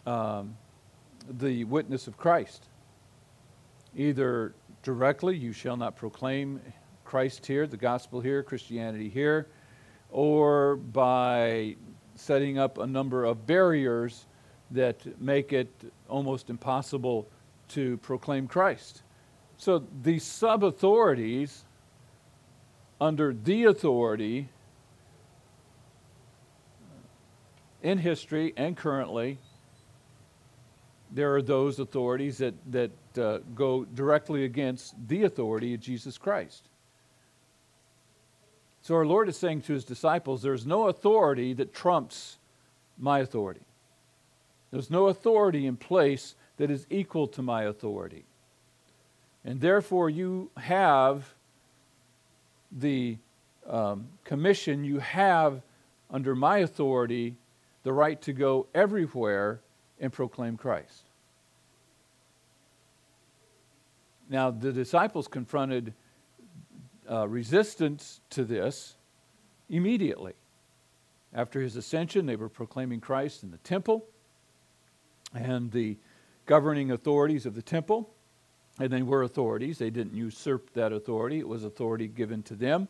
um, 0.05 0.55
the 1.39 1.63
witness 1.65 2.07
of 2.07 2.17
Christ. 2.17 2.67
Either 3.95 4.53
directly, 4.81 5.35
you 5.35 5.53
shall 5.53 5.77
not 5.77 5.95
proclaim 5.95 6.61
Christ 7.05 7.45
here, 7.45 7.67
the 7.67 7.77
gospel 7.77 8.21
here, 8.21 8.43
Christianity 8.43 9.09
here, 9.09 9.47
or 10.09 10.75
by 10.75 11.75
setting 12.15 12.57
up 12.57 12.77
a 12.77 12.87
number 12.87 13.23
of 13.25 13.45
barriers 13.45 14.25
that 14.71 15.21
make 15.21 15.53
it 15.53 15.69
almost 16.09 16.49
impossible 16.49 17.27
to 17.69 17.97
proclaim 17.97 18.47
Christ. 18.47 19.03
So 19.57 19.83
these 20.01 20.23
sub 20.23 20.63
authorities 20.63 21.65
under 22.99 23.33
the 23.33 23.65
authority 23.65 24.49
in 27.81 27.97
history 27.97 28.53
and 28.55 28.77
currently, 28.77 29.37
there 31.11 31.35
are 31.35 31.41
those 31.41 31.79
authorities 31.79 32.37
that, 32.39 32.53
that 32.71 32.91
uh, 33.17 33.39
go 33.53 33.85
directly 33.85 34.45
against 34.45 34.95
the 35.07 35.23
authority 35.23 35.73
of 35.73 35.79
Jesus 35.79 36.17
Christ. 36.17 36.69
So 38.81 38.95
our 38.95 39.05
Lord 39.05 39.29
is 39.29 39.37
saying 39.37 39.61
to 39.63 39.73
his 39.73 39.85
disciples, 39.85 40.41
there's 40.41 40.65
no 40.65 40.87
authority 40.87 41.53
that 41.53 41.73
trumps 41.73 42.37
my 42.97 43.19
authority. 43.19 43.65
There's 44.71 44.89
no 44.89 45.07
authority 45.07 45.67
in 45.67 45.77
place 45.77 46.35
that 46.57 46.71
is 46.71 46.87
equal 46.89 47.27
to 47.27 47.41
my 47.41 47.63
authority. 47.63 48.25
And 49.45 49.61
therefore, 49.61 50.09
you 50.09 50.51
have 50.57 51.35
the 52.77 53.17
um, 53.67 54.07
commission, 54.23 54.83
you 54.83 54.99
have 54.99 55.61
under 56.09 56.35
my 56.35 56.59
authority 56.59 57.35
the 57.83 57.93
right 57.93 58.21
to 58.21 58.33
go 58.33 58.67
everywhere 58.73 59.61
and 59.99 60.11
proclaim 60.11 60.57
Christ. 60.57 61.03
Now, 64.29 64.51
the 64.51 64.71
disciples 64.71 65.27
confronted 65.27 65.93
uh, 67.09 67.27
resistance 67.27 68.21
to 68.31 68.43
this 68.43 68.95
immediately. 69.69 70.33
After 71.33 71.61
his 71.61 71.75
ascension, 71.75 72.25
they 72.25 72.35
were 72.35 72.49
proclaiming 72.49 72.99
Christ 72.99 73.43
in 73.43 73.51
the 73.51 73.57
temple, 73.57 74.05
and 75.33 75.71
the 75.71 75.97
governing 76.45 76.91
authorities 76.91 77.45
of 77.45 77.55
the 77.55 77.61
temple 77.61 78.12
and 78.79 78.91
they 78.91 79.01
were 79.01 79.23
authorities. 79.23 79.77
They 79.77 79.89
didn't 79.89 80.15
usurp 80.15 80.73
that 80.73 80.91
authority, 80.91 81.39
it 81.39 81.47
was 81.47 81.63
authority 81.63 82.07
given 82.07 82.43
to 82.43 82.55
them. 82.55 82.87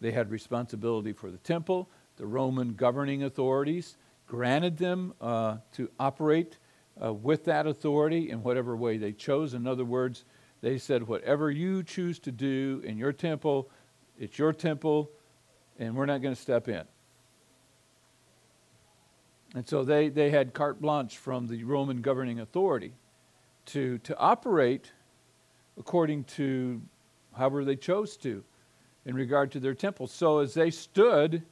They 0.00 0.12
had 0.12 0.30
responsibility 0.30 1.12
for 1.12 1.30
the 1.30 1.38
temple. 1.38 1.88
The 2.16 2.26
Roman 2.26 2.74
governing 2.74 3.24
authorities 3.24 3.96
granted 4.26 4.76
them 4.76 5.14
uh, 5.20 5.56
to 5.72 5.90
operate 5.98 6.58
uh, 7.02 7.12
with 7.12 7.44
that 7.46 7.66
authority 7.66 8.30
in 8.30 8.42
whatever 8.42 8.76
way 8.76 8.96
they 8.96 9.12
chose. 9.12 9.54
In 9.54 9.66
other 9.66 9.84
words, 9.84 10.24
they 10.60 10.78
said, 10.78 11.06
whatever 11.06 11.50
you 11.50 11.82
choose 11.82 12.18
to 12.20 12.32
do 12.32 12.82
in 12.84 12.98
your 12.98 13.12
temple, 13.12 13.70
it's 14.18 14.38
your 14.38 14.52
temple, 14.52 15.10
and 15.78 15.94
we're 15.94 16.06
not 16.06 16.22
going 16.22 16.34
to 16.34 16.40
step 16.40 16.68
in. 16.68 16.82
And 19.54 19.66
so 19.66 19.84
they, 19.84 20.08
they 20.08 20.30
had 20.30 20.52
carte 20.52 20.80
blanche 20.80 21.16
from 21.16 21.46
the 21.46 21.64
Roman 21.64 22.02
governing 22.02 22.40
authority 22.40 22.92
to, 23.66 23.98
to 23.98 24.16
operate 24.18 24.92
according 25.78 26.24
to 26.24 26.80
however 27.36 27.64
they 27.64 27.76
chose 27.76 28.16
to 28.18 28.42
in 29.06 29.14
regard 29.14 29.52
to 29.52 29.60
their 29.60 29.74
temple. 29.74 30.06
So 30.06 30.38
as 30.40 30.54
they 30.54 30.70
stood 30.70 31.42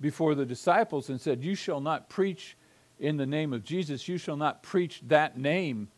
before 0.00 0.34
the 0.34 0.44
disciples 0.44 1.08
and 1.08 1.20
said, 1.20 1.42
You 1.42 1.54
shall 1.54 1.80
not 1.80 2.08
preach 2.08 2.56
in 2.98 3.16
the 3.16 3.26
name 3.26 3.52
of 3.52 3.64
Jesus, 3.64 4.08
you 4.08 4.18
shall 4.18 4.36
not 4.36 4.62
preach 4.62 5.02
that 5.06 5.38
name, 5.38 5.88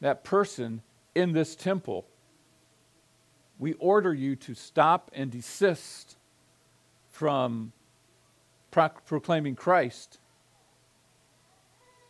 that 0.00 0.24
person 0.24 0.82
in 1.14 1.32
this 1.32 1.54
temple. 1.54 2.04
We 3.58 3.74
order 3.74 4.12
you 4.12 4.36
to 4.36 4.54
stop 4.54 5.10
and 5.14 5.30
desist 5.30 6.16
from 7.10 7.72
pro- 8.70 8.88
proclaiming 8.88 9.54
Christ. 9.56 10.18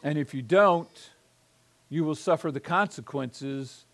And 0.03 0.19
if 0.19 0.35
you 0.35 0.43
don't, 0.43 1.11
you 1.89 2.05
will 2.05 2.15
suffer 2.15 2.51
the 2.51 2.61
consequences 2.61 3.87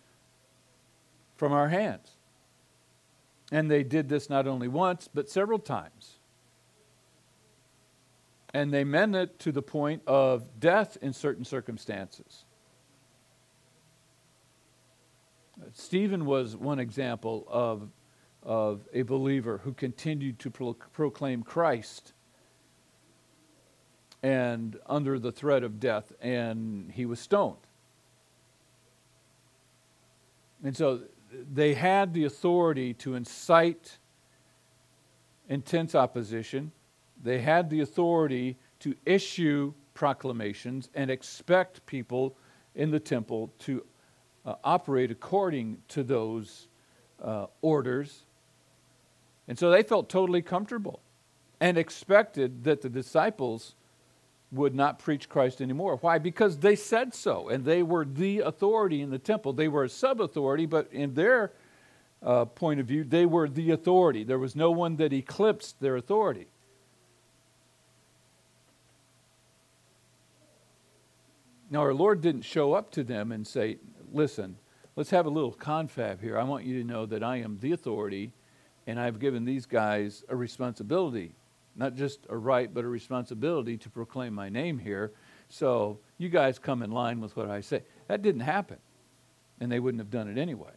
from 1.35 1.51
our 1.51 1.69
hands. 1.69 2.15
And 3.51 3.69
they 3.69 3.83
did 3.83 4.09
this 4.09 4.29
not 4.29 4.47
only 4.47 4.67
once, 4.67 5.07
but 5.13 5.29
several 5.29 5.59
times. 5.59 6.17
And 8.53 8.73
they 8.73 8.83
meant 8.83 9.15
it 9.15 9.37
to 9.39 9.51
the 9.51 9.61
point 9.61 10.01
of 10.07 10.59
death 10.59 10.97
in 11.01 11.13
certain 11.13 11.43
circumstances. 11.43 12.45
Stephen 15.73 16.25
was 16.25 16.55
one 16.55 16.79
example 16.79 17.45
of, 17.49 17.89
of 18.43 18.87
a 18.93 19.03
believer 19.03 19.59
who 19.63 19.73
continued 19.73 20.39
to 20.39 20.49
pro- 20.49 20.73
proclaim 20.73 21.43
Christ 21.43 22.13
and 24.23 24.79
under 24.87 25.19
the 25.19 25.31
threat 25.31 25.63
of 25.63 25.79
death, 25.79 26.11
and 26.19 26.91
he 26.91 27.05
was 27.05 27.19
stoned. 27.19 27.57
And 30.63 30.75
so 30.75 31.01
they 31.53 31.73
had 31.73 32.13
the 32.13 32.25
authority 32.25 32.93
to 32.95 33.15
incite 33.15 33.97
intense 35.47 35.95
opposition, 35.95 36.71
They 37.21 37.39
had 37.39 37.69
the 37.69 37.81
authority 37.81 38.57
to 38.79 38.95
issue 39.05 39.73
proclamations 39.93 40.89
and 40.93 41.09
expect 41.09 41.85
people 41.85 42.35
in 42.75 42.91
the 42.91 42.99
temple 42.99 43.53
to 43.59 43.85
uh, 44.45 44.55
operate 44.63 45.11
according 45.11 45.81
to 45.87 46.03
those 46.03 46.67
uh, 47.23 47.47
orders. 47.61 48.25
And 49.47 49.57
so 49.57 49.71
they 49.71 49.83
felt 49.83 50.09
totally 50.09 50.41
comfortable 50.41 51.01
and 51.59 51.77
expected 51.77 52.63
that 52.65 52.81
the 52.81 52.89
disciples 52.89 53.75
would 54.55 54.73
not 54.73 54.99
preach 54.99 55.29
Christ 55.29 55.61
anymore. 55.61 55.97
Why? 55.97 56.17
Because 56.17 56.57
they 56.57 56.75
said 56.75 57.13
so, 57.13 57.49
and 57.49 57.65
they 57.65 57.83
were 57.83 58.05
the 58.05 58.39
authority 58.39 59.01
in 59.01 59.09
the 59.09 59.19
temple. 59.19 59.53
They 59.53 59.67
were 59.67 59.83
a 59.83 59.89
sub 59.89 60.21
authority, 60.21 60.65
but 60.65 60.91
in 60.91 61.13
their 61.13 61.51
uh, 62.23 62.45
point 62.45 62.79
of 62.79 62.87
view, 62.87 63.03
they 63.03 63.25
were 63.25 63.47
the 63.47 63.71
authority. 63.71 64.23
There 64.23 64.39
was 64.39 64.55
no 64.55 64.71
one 64.71 64.95
that 64.97 65.13
eclipsed 65.13 65.79
their 65.79 65.95
authority. 65.95 66.47
Now, 71.69 71.81
our 71.81 71.93
Lord 71.93 72.21
didn't 72.21 72.43
show 72.43 72.73
up 72.73 72.91
to 72.91 73.03
them 73.03 73.31
and 73.31 73.45
say, 73.45 73.77
Listen, 74.11 74.55
let's 74.95 75.09
have 75.09 75.25
a 75.25 75.29
little 75.29 75.51
confab 75.51 76.21
here. 76.21 76.39
I 76.39 76.43
want 76.43 76.63
you 76.63 76.81
to 76.81 76.87
know 76.87 77.05
that 77.05 77.21
I 77.21 77.37
am 77.37 77.59
the 77.59 77.73
authority, 77.73 78.31
and 78.87 78.99
I've 78.99 79.19
given 79.19 79.43
these 79.43 79.65
guys 79.65 80.23
a 80.29 80.35
responsibility 80.35 81.35
not 81.75 81.95
just 81.95 82.25
a 82.29 82.37
right, 82.37 82.73
but 82.73 82.85
a 82.85 82.87
responsibility 82.87 83.77
to 83.77 83.89
proclaim 83.89 84.33
my 84.33 84.49
name 84.49 84.79
here. 84.79 85.11
So 85.49 85.99
you 86.17 86.29
guys 86.29 86.57
come 86.57 86.81
in 86.81 86.91
line 86.91 87.19
with 87.19 87.35
what 87.35 87.49
I 87.49 87.61
say. 87.61 87.83
That 88.07 88.21
didn't 88.21 88.41
happen, 88.41 88.77
and 89.59 89.71
they 89.71 89.79
wouldn't 89.79 90.01
have 90.01 90.09
done 90.09 90.27
it 90.29 90.37
anyway. 90.37 90.71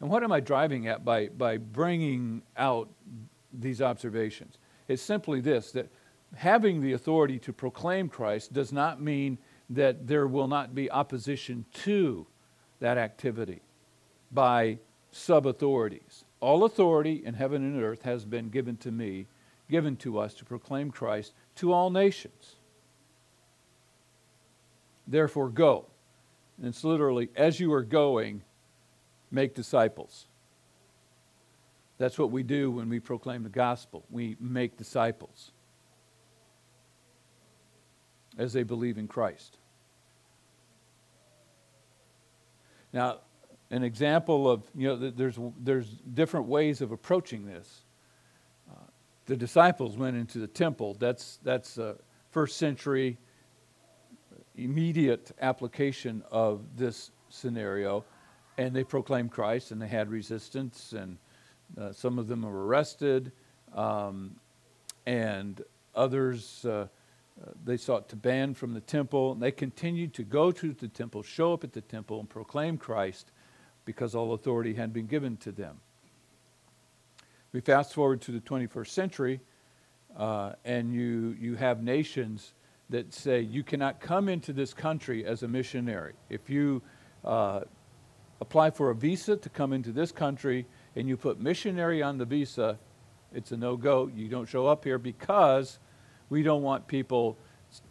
And 0.00 0.08
what 0.08 0.22
am 0.22 0.32
I 0.32 0.40
driving 0.40 0.88
at 0.88 1.04
by, 1.04 1.28
by 1.28 1.58
bringing 1.58 2.42
out 2.56 2.88
these 3.52 3.82
observations? 3.82 4.58
It's 4.88 5.02
simply 5.02 5.40
this 5.40 5.72
that 5.72 5.90
having 6.34 6.80
the 6.80 6.94
authority 6.94 7.38
to 7.40 7.52
proclaim 7.52 8.08
Christ 8.08 8.52
does 8.52 8.72
not 8.72 9.00
mean 9.00 9.38
that 9.68 10.06
there 10.06 10.26
will 10.26 10.48
not 10.48 10.74
be 10.74 10.90
opposition 10.90 11.64
to 11.72 12.26
that 12.80 12.98
activity 12.98 13.60
by 14.32 14.78
sub 15.10 15.46
authorities. 15.46 16.24
All 16.40 16.64
authority 16.64 17.22
in 17.24 17.34
heaven 17.34 17.62
and 17.62 17.82
earth 17.82 18.02
has 18.02 18.24
been 18.24 18.48
given 18.48 18.76
to 18.78 18.90
me, 18.90 19.26
given 19.70 19.96
to 19.98 20.18
us 20.18 20.34
to 20.34 20.44
proclaim 20.44 20.90
Christ 20.90 21.34
to 21.56 21.72
all 21.72 21.90
nations. 21.90 22.56
Therefore, 25.06 25.50
go. 25.50 25.86
And 26.56 26.66
it's 26.66 26.84
literally, 26.84 27.28
as 27.36 27.60
you 27.60 27.72
are 27.72 27.82
going, 27.82 28.42
make 29.30 29.54
disciples. 29.54 30.26
That's 31.98 32.18
what 32.18 32.30
we 32.30 32.42
do 32.42 32.70
when 32.70 32.88
we 32.88 33.00
proclaim 33.00 33.42
the 33.42 33.50
gospel. 33.50 34.06
We 34.10 34.36
make 34.40 34.78
disciples 34.78 35.52
as 38.38 38.54
they 38.54 38.62
believe 38.62 38.96
in 38.96 39.06
Christ. 39.06 39.58
Now, 42.92 43.18
an 43.70 43.84
example 43.84 44.50
of, 44.50 44.64
you 44.74 44.88
know, 44.88 45.10
there's, 45.10 45.38
there's 45.60 45.88
different 45.88 46.46
ways 46.46 46.80
of 46.80 46.90
approaching 46.90 47.46
this. 47.46 47.82
Uh, 48.70 48.74
the 49.26 49.36
disciples 49.36 49.96
went 49.96 50.16
into 50.16 50.38
the 50.38 50.48
temple. 50.48 50.96
That's, 50.98 51.38
that's 51.44 51.78
a 51.78 51.96
first 52.30 52.56
century 52.56 53.16
immediate 54.56 55.30
application 55.40 56.22
of 56.30 56.62
this 56.76 57.12
scenario. 57.28 58.04
And 58.58 58.74
they 58.74 58.84
proclaimed 58.84 59.30
Christ, 59.30 59.70
and 59.70 59.80
they 59.80 59.88
had 59.88 60.10
resistance, 60.10 60.92
and 60.92 61.16
uh, 61.80 61.92
some 61.92 62.18
of 62.18 62.26
them 62.26 62.42
were 62.42 62.66
arrested, 62.66 63.32
um, 63.74 64.34
and 65.06 65.62
others 65.94 66.64
uh, 66.66 66.88
uh, 67.40 67.50
they 67.64 67.76
sought 67.76 68.08
to 68.10 68.16
ban 68.16 68.52
from 68.52 68.74
the 68.74 68.80
temple. 68.80 69.32
And 69.32 69.40
they 69.40 69.52
continued 69.52 70.12
to 70.14 70.24
go 70.24 70.50
to 70.50 70.72
the 70.72 70.88
temple, 70.88 71.22
show 71.22 71.54
up 71.54 71.64
at 71.64 71.72
the 71.72 71.80
temple, 71.80 72.18
and 72.18 72.28
proclaim 72.28 72.76
Christ 72.76 73.30
because 73.90 74.14
all 74.14 74.34
authority 74.34 74.72
had 74.72 74.92
been 74.92 75.06
given 75.06 75.36
to 75.36 75.50
them. 75.50 75.76
We 77.52 77.60
fast 77.60 77.92
forward 77.92 78.20
to 78.22 78.30
the 78.30 78.38
21st 78.38 78.86
century, 78.86 79.40
uh, 80.16 80.52
and 80.64 80.94
you, 80.94 81.36
you 81.40 81.56
have 81.56 81.82
nations 81.82 82.54
that 82.88 83.12
say 83.12 83.40
you 83.40 83.64
cannot 83.64 84.00
come 84.00 84.28
into 84.28 84.52
this 84.52 84.72
country 84.72 85.24
as 85.24 85.42
a 85.42 85.48
missionary. 85.48 86.12
If 86.28 86.48
you 86.48 86.82
uh, 87.24 87.62
apply 88.40 88.70
for 88.70 88.90
a 88.90 88.94
visa 88.94 89.36
to 89.36 89.48
come 89.48 89.72
into 89.72 89.90
this 89.90 90.12
country 90.12 90.66
and 90.94 91.08
you 91.08 91.16
put 91.16 91.40
missionary 91.40 92.00
on 92.00 92.16
the 92.16 92.24
visa, 92.24 92.78
it's 93.34 93.50
a 93.50 93.56
no 93.56 93.76
go. 93.76 94.08
You 94.14 94.28
don't 94.28 94.48
show 94.48 94.68
up 94.68 94.84
here 94.84 94.98
because 94.98 95.80
we 96.28 96.44
don't 96.44 96.62
want 96.62 96.86
people 96.86 97.36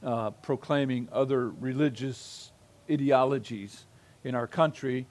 uh, 0.02 0.30
proclaiming 0.32 1.10
other 1.12 1.50
religious 1.50 2.54
ideologies 2.90 3.86
in 4.24 4.36
our 4.36 4.48
country 4.48 5.06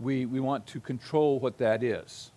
we, 0.00 0.26
we 0.26 0.40
want 0.40 0.66
to 0.68 0.80
control 0.80 1.38
what 1.38 1.58
that 1.58 1.82
is. 1.82 2.30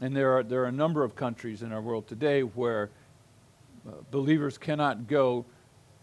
And 0.00 0.16
there 0.16 0.36
are, 0.36 0.42
there 0.42 0.62
are 0.62 0.66
a 0.66 0.72
number 0.72 1.04
of 1.04 1.14
countries 1.14 1.62
in 1.62 1.72
our 1.72 1.80
world 1.80 2.06
today 2.06 2.40
where 2.42 2.90
uh, 3.86 3.92
believers 4.10 4.56
cannot 4.56 5.06
go 5.06 5.44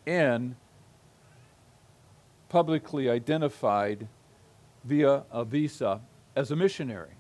in 0.05 0.55
publicly 2.49 3.09
identified 3.09 4.07
via 4.83 5.23
a 5.31 5.43
visa 5.43 6.01
as 6.35 6.51
a 6.51 6.55
missionary. 6.55 7.11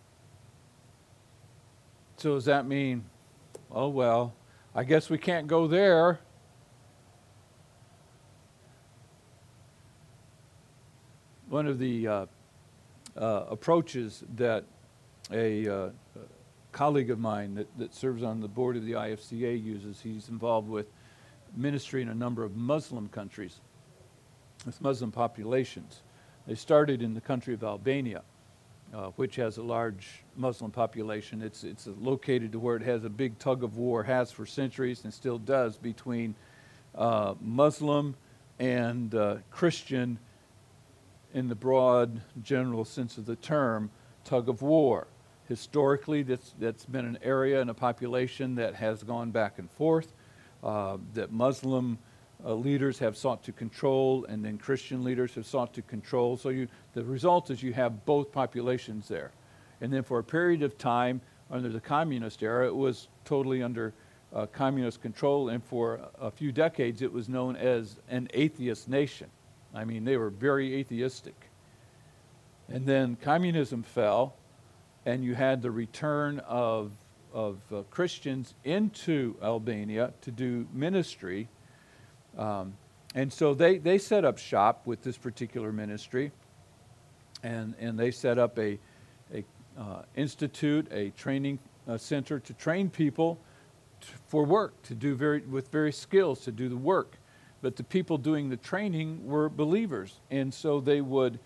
So, 2.17 2.35
does 2.35 2.45
that 2.45 2.65
mean, 2.65 3.05
oh, 3.71 3.89
well, 3.89 4.33
I 4.73 4.83
guess 4.83 5.09
we 5.09 5.17
can't 5.17 5.47
go 5.47 5.67
there? 5.67 6.19
One 11.49 11.67
of 11.67 11.79
the 11.79 12.07
uh, 12.07 12.25
uh, 13.17 13.45
approaches 13.49 14.23
that 14.35 14.65
a 15.31 15.67
uh, 15.67 15.89
colleague 16.71 17.09
of 17.09 17.19
mine 17.19 17.55
that, 17.55 17.67
that 17.77 17.93
serves 17.93 18.23
on 18.23 18.39
the 18.39 18.47
board 18.47 18.77
of 18.77 18.85
the 18.85 18.93
IFCA 18.93 19.61
uses. 19.61 19.99
He's 20.01 20.29
involved 20.29 20.69
with 20.69 20.87
ministry 21.55 22.01
in 22.01 22.09
a 22.09 22.15
number 22.15 22.43
of 22.43 22.55
Muslim 22.55 23.09
countries 23.09 23.59
with 24.65 24.81
Muslim 24.81 25.11
populations. 25.11 26.01
They 26.45 26.55
started 26.55 27.01
in 27.01 27.13
the 27.13 27.21
country 27.21 27.53
of 27.53 27.63
Albania, 27.63 28.21
uh, 28.93 29.07
which 29.15 29.35
has 29.35 29.57
a 29.57 29.63
large 29.63 30.23
Muslim 30.35 30.71
population. 30.71 31.41
It's, 31.41 31.63
it's 31.63 31.87
located 31.99 32.51
to 32.53 32.59
where 32.59 32.75
it 32.75 32.83
has 32.83 33.03
a 33.03 33.09
big 33.09 33.37
tug 33.39 33.63
of 33.63 33.77
war, 33.77 34.03
has 34.03 34.31
for 34.31 34.45
centuries 34.45 35.03
and 35.03 35.13
still 35.13 35.37
does, 35.37 35.77
between 35.77 36.35
uh, 36.95 37.35
Muslim 37.41 38.15
and 38.59 39.13
uh, 39.13 39.37
Christian 39.51 40.19
in 41.33 41.47
the 41.47 41.55
broad 41.55 42.21
general 42.41 42.85
sense 42.85 43.17
of 43.17 43.25
the 43.25 43.35
term, 43.35 43.89
tug 44.23 44.49
of 44.49 44.61
war. 44.61 45.07
Historically, 45.47 46.23
that's, 46.23 46.53
that's 46.59 46.85
been 46.85 47.05
an 47.05 47.17
area 47.21 47.61
and 47.61 47.69
a 47.69 47.73
population 47.73 48.55
that 48.55 48.75
has 48.75 49.03
gone 49.03 49.31
back 49.31 49.59
and 49.59 49.71
forth, 49.71 50.13
uh, 50.63 50.97
that 51.13 51.31
Muslim 51.31 51.97
uh, 52.45 52.53
leaders 52.53 52.99
have 52.99 53.15
sought 53.15 53.43
to 53.43 53.51
control, 53.51 54.25
and 54.25 54.43
then 54.43 54.57
Christian 54.57 55.03
leaders 55.03 55.33
have 55.35 55.45
sought 55.45 55.73
to 55.73 55.81
control. 55.81 56.37
So 56.37 56.49
you, 56.49 56.67
the 56.93 57.03
result 57.03 57.49
is 57.49 57.63
you 57.63 57.73
have 57.73 58.05
both 58.05 58.31
populations 58.31 59.07
there. 59.07 59.31
And 59.81 59.91
then 59.91 60.03
for 60.03 60.19
a 60.19 60.23
period 60.23 60.63
of 60.63 60.77
time, 60.77 61.21
under 61.49 61.69
the 61.69 61.79
communist 61.79 62.43
era, 62.43 62.67
it 62.67 62.75
was 62.75 63.07
totally 63.23 63.63
under 63.63 63.93
uh, 64.33 64.45
communist 64.47 65.01
control, 65.01 65.49
and 65.49 65.63
for 65.63 66.01
a 66.19 66.29
few 66.29 66.51
decades, 66.51 67.01
it 67.01 67.11
was 67.11 67.29
known 67.29 67.55
as 67.55 67.97
an 68.09 68.27
atheist 68.33 68.89
nation. 68.89 69.29
I 69.77 69.85
mean, 69.85 70.05
they 70.05 70.17
were 70.17 70.31
very 70.31 70.73
atheistic. 70.73 71.35
And 72.67 72.87
then 72.87 73.15
communism 73.15 73.83
fell, 73.83 74.35
and 75.05 75.23
you 75.23 75.35
had 75.35 75.61
the 75.61 75.69
return 75.69 76.39
of, 76.39 76.93
of 77.31 77.59
uh, 77.71 77.83
Christians 77.91 78.55
into 78.63 79.35
Albania 79.43 80.13
to 80.21 80.31
do 80.31 80.67
ministry. 80.73 81.47
Um, 82.35 82.75
and 83.13 83.31
so 83.31 83.53
they, 83.53 83.77
they 83.77 83.99
set 83.99 84.25
up 84.25 84.39
shop 84.39 84.87
with 84.87 85.03
this 85.03 85.15
particular 85.15 85.71
ministry, 85.71 86.31
and, 87.43 87.75
and 87.79 87.99
they 87.99 88.09
set 88.09 88.39
up 88.39 88.57
a, 88.57 88.79
a 89.31 89.43
uh, 89.79 90.01
institute, 90.15 90.87
a 90.91 91.11
training 91.11 91.59
uh, 91.87 91.99
center 91.99 92.39
to 92.39 92.53
train 92.53 92.89
people 92.89 93.39
for 94.27 94.43
work, 94.43 94.81
to 94.81 94.95
do 94.95 95.13
very, 95.13 95.41
with 95.41 95.67
various 95.69 95.97
skills 95.99 96.41
to 96.45 96.51
do 96.51 96.67
the 96.67 96.75
work 96.75 97.16
but 97.61 97.75
the 97.75 97.83
people 97.83 98.17
doing 98.17 98.49
the 98.49 98.57
training 98.57 99.25
were 99.25 99.49
believers. 99.49 100.19
And 100.29 100.53
so 100.53 100.79
they 100.79 101.01
would 101.01 101.39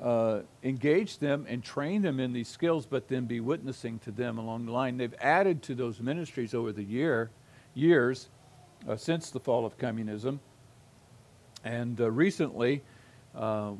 uh, 0.00 0.40
engage 0.62 1.18
them 1.18 1.46
and 1.48 1.62
train 1.62 2.02
them 2.02 2.20
in 2.20 2.32
these 2.32 2.48
skills, 2.48 2.86
but 2.86 3.08
then 3.08 3.24
be 3.24 3.40
witnessing 3.40 3.98
to 4.00 4.10
them 4.10 4.38
along 4.38 4.66
the 4.66 4.72
line. 4.72 4.96
They've 4.96 5.14
added 5.20 5.62
to 5.64 5.74
those 5.74 6.00
ministries 6.00 6.54
over 6.54 6.72
the 6.72 6.84
year, 6.84 7.30
years 7.74 8.28
uh, 8.88 8.96
since 8.96 9.30
the 9.30 9.40
fall 9.40 9.66
of 9.66 9.76
communism. 9.78 10.40
And 11.64 12.00
uh, 12.00 12.10
recently, 12.10 12.82
uh, 13.34 13.72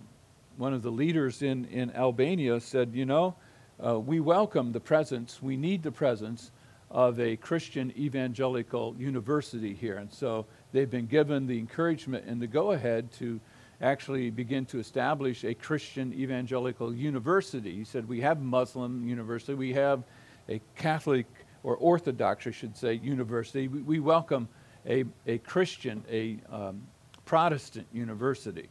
one 0.57 0.75
of 0.75 0.83
the 0.83 0.91
leaders 0.91 1.43
in, 1.43 1.67
in 1.67 1.93
Albania 1.93 2.61
said, 2.61 2.93
You 2.95 3.07
know, 3.07 3.37
uh, 3.85 3.99
we 4.01 4.19
welcome 4.19 4.73
the 4.73 4.81
presence, 4.81 5.41
we 5.41 5.57
need 5.57 5.85
the 5.85 5.93
presence 5.93 6.51
of 6.91 7.21
a 7.21 7.37
Christian 7.37 7.93
evangelical 7.97 8.97
university 8.99 9.75
here. 9.75 9.99
And 9.99 10.13
so 10.13 10.47
they've 10.73 10.91
been 10.91 11.07
given 11.07 11.47
the 11.47 11.59
encouragement 11.59 12.25
and 12.27 12.41
the 12.41 12.47
go 12.47 12.73
ahead 12.73 13.11
to 13.13 13.41
actually 13.81 14.31
begin 14.31 14.65
to 14.67 14.79
establish 14.79 15.45
a 15.45 15.55
Christian 15.55 16.13
evangelical 16.13 16.95
university. 16.95 17.75
He 17.75 17.85
said, 17.85 18.09
We 18.09 18.21
have 18.21 18.41
Muslim 18.41 19.07
university, 19.07 19.55
we 19.55 19.73
have 19.75 20.03
a 20.49 20.61
Catholic 20.77 21.27
or 21.63 21.77
Orthodox, 21.77 22.47
I 22.47 22.51
should 22.51 22.77
say, 22.77 22.95
university. 22.95 23.69
We, 23.69 23.83
we 23.83 24.01
welcome 24.01 24.49
a, 24.87 25.05
a 25.27 25.39
Christian, 25.39 26.05
a 26.11 26.39
um, 26.51 26.83
Protestant 27.25 27.87
university. 27.93 28.69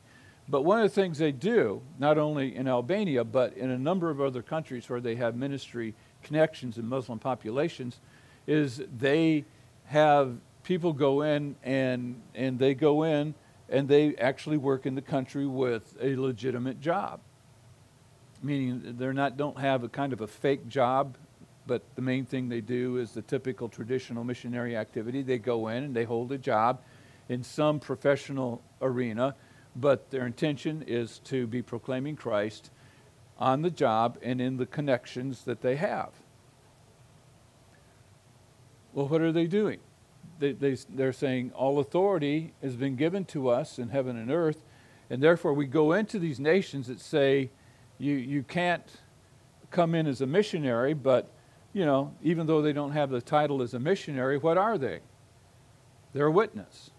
But 0.50 0.62
one 0.62 0.80
of 0.80 0.84
the 0.84 1.02
things 1.02 1.18
they 1.18 1.34
do, 1.34 1.82
not 2.00 2.18
only 2.18 2.56
in 2.56 2.68
Albania, 2.68 3.24
but 3.24 3.54
in 3.54 3.70
a 3.70 3.78
number 3.78 4.10
of 4.10 4.22
other 4.22 4.42
countries 4.42 4.90
where 4.90 5.02
they 5.02 5.16
have 5.16 5.36
ministry 5.36 5.94
connections 6.24 6.78
in 6.78 6.88
Muslim 6.88 7.20
populations, 7.20 8.00
is 8.48 8.82
they 8.98 9.44
have 9.86 10.38
people 10.68 10.92
go 10.92 11.22
in 11.22 11.56
and, 11.64 12.22
and 12.36 12.60
they 12.60 12.74
go 12.74 13.04
in 13.04 13.34
and 13.70 13.88
they 13.88 14.14
actually 14.18 14.58
work 14.58 14.86
in 14.86 14.96
the 14.96 15.02
country 15.02 15.48
with 15.48 15.96
a 16.02 16.14
legitimate 16.18 16.82
job. 16.82 17.22
Meaning 18.44 18.96
they're 18.98 19.14
not 19.14 19.38
don't 19.38 19.58
have 19.58 19.86
a 19.86 19.90
kind 19.90 20.12
of 20.12 20.20
a 20.20 20.28
fake 20.28 20.68
job, 20.68 21.16
but 21.66 21.84
the 21.96 22.02
main 22.02 22.26
thing 22.26 22.50
they 22.50 22.60
do 22.60 22.98
is 22.98 23.12
the 23.12 23.22
typical 23.22 23.70
traditional 23.70 24.26
missionary 24.26 24.76
activity. 24.76 25.22
They 25.22 25.38
go 25.38 25.70
in 25.70 25.86
and 25.86 25.96
they 25.96 26.04
hold 26.04 26.34
a 26.34 26.38
job 26.38 26.82
in 27.30 27.44
some 27.44 27.80
professional 27.80 28.62
arena, 28.82 29.36
but 29.74 30.12
their 30.12 30.26
intention 30.26 30.84
is 30.86 31.20
to 31.20 31.48
be 31.48 31.62
proclaiming 31.62 32.18
Christ 32.18 32.72
on 33.38 33.62
the 33.62 33.72
job 33.72 34.18
and 34.22 34.42
in 34.42 34.58
the 34.58 34.66
connections 34.66 35.46
that 35.46 35.62
they 35.62 35.78
have. 35.78 36.10
Well, 38.94 39.08
what 39.08 39.22
are 39.22 39.32
they 39.32 39.48
doing? 39.48 39.80
They, 40.40 40.54
they, 40.54 40.78
they're 40.90 41.14
saying 41.14 41.52
all 41.56 41.80
authority 41.80 42.54
has 42.62 42.76
been 42.76 42.96
given 42.96 43.26
to 43.26 43.50
us 43.50 43.80
in 43.80 43.90
heaven 43.90 44.18
and 44.18 44.32
earth, 44.32 44.64
and 45.10 45.22
therefore 45.22 45.54
we 45.54 45.66
go 45.66 45.94
into 45.94 46.20
these 46.20 46.40
nations 46.40 46.88
that 46.88 47.00
say 47.00 47.50
you, 47.98 48.14
you 48.14 48.44
can't 48.44 48.84
come 49.72 49.96
in 49.96 50.08
as 50.08 50.22
a 50.22 50.28
missionary, 50.28 50.94
but 50.94 51.32
you 51.74 51.86
know, 51.86 52.14
even 52.24 52.48
though 52.48 52.62
they 52.62 52.74
don't 52.74 52.92
have 52.92 53.10
the 53.10 53.22
title 53.22 53.62
as 53.62 53.74
a 53.74 53.80
missionary, 53.80 54.38
what 54.38 54.58
are 54.58 54.78
they? 54.78 55.00
They're 56.14 56.28
a 56.28 56.32
witness. 56.32 56.92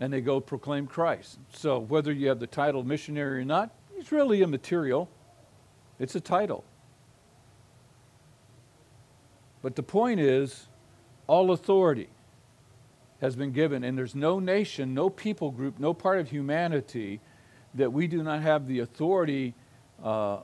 And 0.00 0.12
they 0.12 0.20
go 0.20 0.40
proclaim 0.40 0.86
Christ. 0.86 1.38
So 1.52 1.78
whether 1.78 2.12
you 2.12 2.28
have 2.28 2.40
the 2.40 2.46
title 2.46 2.82
missionary 2.84 3.40
or 3.40 3.44
not, 3.44 3.70
it's 3.96 4.12
really 4.12 4.42
immaterial. 4.42 5.08
It's 5.98 6.14
a 6.14 6.20
title. 6.20 6.64
But 9.60 9.74
the 9.74 9.82
point 9.82 10.20
is, 10.20 10.67
all 11.28 11.52
authority 11.52 12.08
has 13.20 13.36
been 13.36 13.52
given, 13.52 13.84
and 13.84 13.96
there's 13.96 14.14
no 14.14 14.40
nation, 14.40 14.94
no 14.94 15.08
people 15.10 15.52
group, 15.52 15.78
no 15.78 15.94
part 15.94 16.18
of 16.18 16.30
humanity 16.30 17.20
that 17.74 17.92
we 17.92 18.06
do 18.06 18.22
not 18.22 18.42
have 18.42 18.66
the 18.66 18.80
authority 18.80 19.54
uh, 20.02 20.38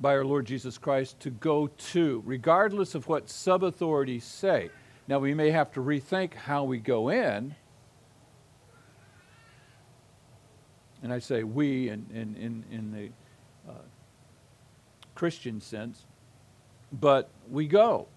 by 0.00 0.14
our 0.14 0.24
Lord 0.24 0.46
Jesus 0.46 0.78
Christ 0.78 1.18
to 1.20 1.30
go 1.30 1.68
to, 1.68 2.22
regardless 2.26 2.94
of 2.94 3.08
what 3.08 3.30
sub 3.30 3.64
authorities 3.64 4.24
say. 4.24 4.70
Now, 5.06 5.18
we 5.18 5.32
may 5.32 5.50
have 5.50 5.72
to 5.72 5.80
rethink 5.80 6.34
how 6.34 6.64
we 6.64 6.78
go 6.78 7.08
in. 7.08 7.54
And 11.02 11.12
I 11.12 11.18
say 11.18 11.44
we 11.44 11.88
in, 11.88 12.06
in, 12.12 12.36
in, 12.36 12.64
in 12.70 12.92
the 12.92 13.70
uh, 13.70 13.74
Christian 15.14 15.60
sense, 15.60 16.04
but 16.92 17.30
we 17.48 17.66
go. 17.66 18.08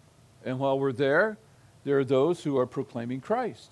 And 0.43 0.58
while 0.58 0.80
we're 0.80 0.91
there, 0.91 1.38
there 1.84 1.98
are 1.98 2.06
those 2.06 2.44
who 2.44 2.58
are 2.58 2.65
proclaiming 2.65 3.22
Christ. 3.22 3.72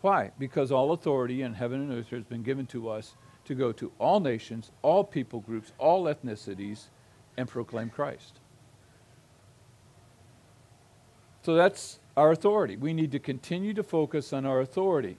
Why? 0.00 0.32
Because 0.38 0.72
all 0.72 0.92
authority 0.92 1.42
in 1.42 1.54
heaven 1.54 1.80
and 1.80 1.92
earth 1.92 2.10
has 2.10 2.24
been 2.24 2.42
given 2.42 2.66
to 2.66 2.88
us 2.88 3.14
to 3.44 3.54
go 3.54 3.72
to 3.72 3.92
all 3.98 4.20
nations, 4.20 4.70
all 4.82 5.04
people 5.04 5.40
groups, 5.40 5.72
all 5.78 6.04
ethnicities, 6.04 6.86
and 7.36 7.48
proclaim 7.48 7.90
Christ. 7.90 8.40
So 11.42 11.54
that's 11.54 11.98
our 12.16 12.30
authority. 12.30 12.76
We 12.76 12.92
need 12.92 13.12
to 13.12 13.18
continue 13.18 13.74
to 13.74 13.82
focus 13.82 14.32
on 14.32 14.46
our 14.46 14.60
authority 14.60 15.18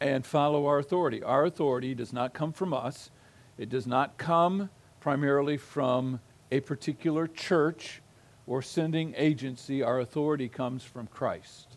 and 0.00 0.24
follow 0.24 0.66
our 0.66 0.78
authority. 0.78 1.22
Our 1.22 1.44
authority 1.44 1.94
does 1.94 2.12
not 2.12 2.34
come 2.34 2.52
from 2.52 2.72
us, 2.72 3.10
it 3.58 3.68
does 3.68 3.86
not 3.86 4.16
come 4.16 4.70
primarily 5.00 5.56
from 5.56 6.20
a 6.50 6.60
particular 6.60 7.26
church 7.26 8.00
or 8.46 8.62
sending 8.62 9.14
agency, 9.16 9.82
our 9.82 10.00
authority 10.00 10.48
comes 10.48 10.82
from 10.82 11.06
Christ. 11.06 11.76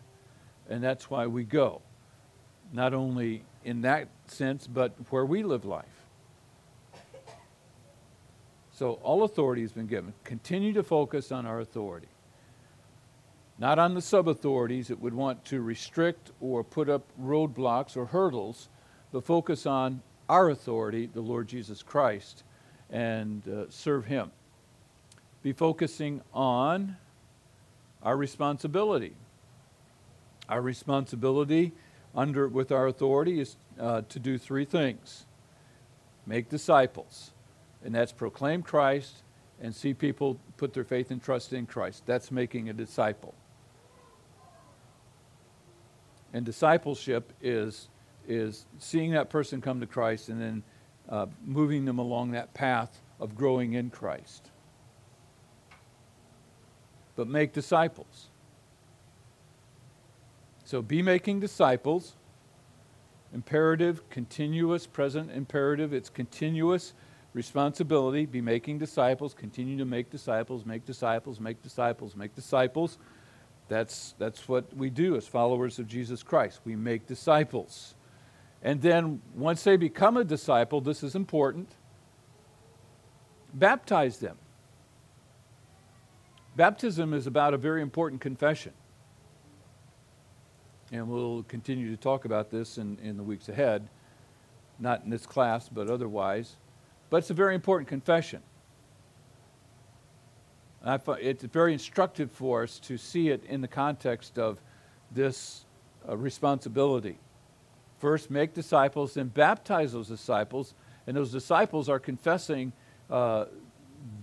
And 0.70 0.84
that's 0.84 1.10
why 1.10 1.28
we 1.28 1.44
go. 1.44 1.82
Not 2.74 2.94
only 2.94 3.44
in 3.64 3.82
that 3.82 4.10
sense, 4.28 4.68
but 4.68 4.94
where 5.10 5.26
we 5.26 5.44
live 5.44 5.64
life. 5.64 5.86
So 8.74 9.00
all 9.02 9.24
authority 9.24 9.62
has 9.62 9.72
been 9.72 9.88
given. 9.88 10.14
Continue 10.24 10.74
to 10.74 10.84
focus 10.84 11.32
on 11.32 11.46
our 11.46 11.60
authority. 11.60 12.10
Not 13.58 13.80
on 13.80 13.96
the 13.96 14.02
sub 14.02 14.28
authorities 14.28 14.90
that 14.90 15.00
would 15.00 15.16
want 15.16 15.44
to 15.46 15.62
restrict 15.62 16.32
or 16.40 16.64
put 16.64 16.90
up 16.90 17.04
roadblocks 17.20 17.98
or 17.98 18.06
hurdles, 18.06 18.70
but 19.12 19.24
focus 19.24 19.66
on 19.66 20.02
our 20.30 20.50
authority, 20.50 21.08
the 21.08 21.22
Lord 21.22 21.48
Jesus 21.48 21.82
Christ, 21.82 22.44
and 22.92 23.48
uh, 23.48 23.66
serve 23.70 24.06
Him 24.06 24.32
be 25.48 25.54
focusing 25.54 26.20
on 26.34 26.98
our 28.04 28.18
responsibility. 28.18 29.14
Our 30.50 30.62
responsibility 30.62 31.72
under 32.14 32.50
with 32.50 32.74
our 32.74 32.88
authority 32.88 33.40
is 33.40 33.56
uh, 33.80 34.02
to 34.10 34.20
do 34.20 34.38
three 34.38 34.66
things: 34.66 35.26
make 36.26 36.50
disciples, 36.50 37.32
and 37.82 37.96
that's 37.96 38.12
proclaim 38.12 38.62
Christ 38.62 39.24
and 39.62 39.74
see 39.74 39.94
people 39.94 40.38
put 40.58 40.74
their 40.74 40.84
faith 40.84 41.12
and 41.12 41.24
trust 41.24 41.54
in 41.54 41.66
Christ. 41.66 42.04
That's 42.06 42.30
making 42.30 42.68
a 42.68 42.74
disciple. 42.74 43.34
And 46.34 46.46
discipleship 46.46 47.32
is 47.42 47.88
is 48.28 48.66
seeing 48.80 49.12
that 49.12 49.30
person 49.30 49.62
come 49.62 49.80
to 49.80 49.88
Christ 49.88 50.28
and 50.28 50.42
then 50.42 50.64
uh, 51.08 51.28
moving 51.46 51.86
them 51.86 52.00
along 52.00 52.32
that 52.32 52.54
path 52.54 53.02
of 53.22 53.34
growing 53.34 53.76
in 53.76 53.90
Christ 53.90 54.52
but 57.18 57.28
make 57.28 57.52
disciples. 57.52 58.30
So 60.64 60.82
be 60.82 61.02
making 61.02 61.42
disciples. 61.42 62.14
Imperative, 63.34 64.10
continuous, 64.10 64.88
present 64.88 65.32
imperative. 65.32 65.94
It's 65.94 66.10
continuous 66.10 66.94
responsibility. 67.34 68.26
Be 68.26 68.40
making 68.40 68.78
disciples. 68.78 69.34
Continue 69.34 69.78
to 69.80 69.86
make 69.86 70.10
disciples, 70.10 70.66
make 70.66 70.86
disciples, 70.86 71.40
make 71.40 71.62
disciples, 71.62 72.16
make 72.16 72.36
disciples. 72.36 72.98
That's, 73.68 74.14
that's 74.18 74.48
what 74.48 74.74
we 74.78 74.90
do 74.90 75.18
as 75.18 75.28
followers 75.28 75.80
of 75.80 75.88
Jesus 75.88 76.24
Christ. 76.24 76.62
We 76.64 76.76
make 76.76 77.08
disciples. 77.08 77.96
And 78.62 78.82
then 78.82 79.22
once 79.34 79.64
they 79.64 79.76
become 79.76 80.18
a 80.18 80.24
disciple, 80.24 80.82
this 80.82 81.04
is 81.04 81.16
important, 81.16 81.70
baptize 83.54 84.20
them. 84.20 84.38
Baptism 86.58 87.14
is 87.14 87.28
about 87.28 87.54
a 87.54 87.58
very 87.58 87.84
important 87.84 88.20
confession. 88.20 88.74
And 90.92 91.08
we'll 91.08 91.44
continue 91.44 91.92
to 91.92 91.98
talk 91.98 92.26
about 92.26 92.50
this 92.50 92.80
in, 92.80 92.98
in 93.04 93.16
the 93.16 93.22
weeks 93.22 93.48
ahead, 93.48 93.88
not 94.80 95.04
in 95.04 95.12
this 95.12 95.28
class, 95.28 95.70
but 95.70 95.88
otherwise. 95.88 96.56
But 97.12 97.18
it's 97.18 97.30
a 97.30 97.36
very 97.36 97.54
important 97.54 97.88
confession. 97.88 98.42
It's 100.84 101.44
very 101.44 101.74
instructive 101.74 102.32
for 102.32 102.64
us 102.64 102.80
to 102.80 102.98
see 102.98 103.30
it 103.30 103.44
in 103.44 103.62
the 103.62 103.68
context 103.68 104.40
of 104.40 104.60
this 105.12 105.66
uh, 106.10 106.18
responsibility. 106.18 107.20
First, 108.00 108.32
make 108.32 108.56
disciples, 108.56 109.14
then 109.14 109.28
baptize 109.28 109.94
those 109.94 110.08
disciples, 110.08 110.74
and 111.06 111.16
those 111.16 111.32
disciples 111.32 111.88
are 111.88 112.00
confessing 112.00 112.74
uh, 113.12 113.46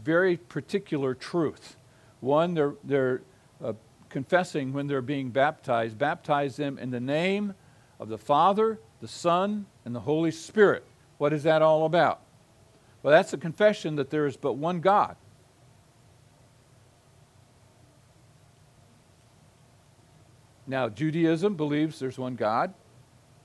very 0.02 0.36
particular 0.36 1.14
truth. 1.14 1.76
One, 2.24 2.54
they're, 2.54 2.74
they're 2.82 3.22
uh, 3.62 3.74
confessing 4.08 4.72
when 4.72 4.86
they're 4.86 5.02
being 5.02 5.30
baptized, 5.30 5.98
baptize 5.98 6.56
them 6.56 6.78
in 6.78 6.90
the 6.90 7.00
name 7.00 7.54
of 8.00 8.08
the 8.08 8.18
Father, 8.18 8.80
the 9.00 9.08
Son, 9.08 9.66
and 9.84 9.94
the 9.94 10.00
Holy 10.00 10.30
Spirit. 10.30 10.84
What 11.18 11.32
is 11.32 11.42
that 11.42 11.62
all 11.62 11.84
about? 11.84 12.20
Well, 13.02 13.12
that's 13.12 13.34
a 13.34 13.38
confession 13.38 13.96
that 13.96 14.08
there 14.08 14.26
is 14.26 14.36
but 14.36 14.54
one 14.54 14.80
God. 14.80 15.16
Now, 20.66 20.88
Judaism 20.88 21.56
believes 21.56 21.98
there's 21.98 22.18
one 22.18 22.36
God. 22.36 22.72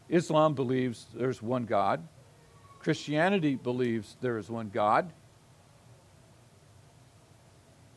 Islam 0.08 0.54
believes 0.54 1.08
there's 1.14 1.42
one 1.42 1.66
God. 1.66 2.08
Christianity 2.80 3.56
believes 3.56 4.16
there 4.22 4.38
is 4.38 4.50
one 4.50 4.70
God. 4.70 5.12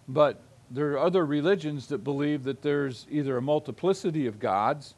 But 0.08 0.42
there 0.72 0.92
are 0.92 0.98
other 0.98 1.24
religions 1.24 1.87
that 1.88 1.98
believe 1.98 2.44
that 2.44 2.62
there's 2.62 3.06
either 3.11 3.37
a 3.37 3.42
multiplicity 3.42 4.26
of 4.26 4.38
gods 4.38 4.94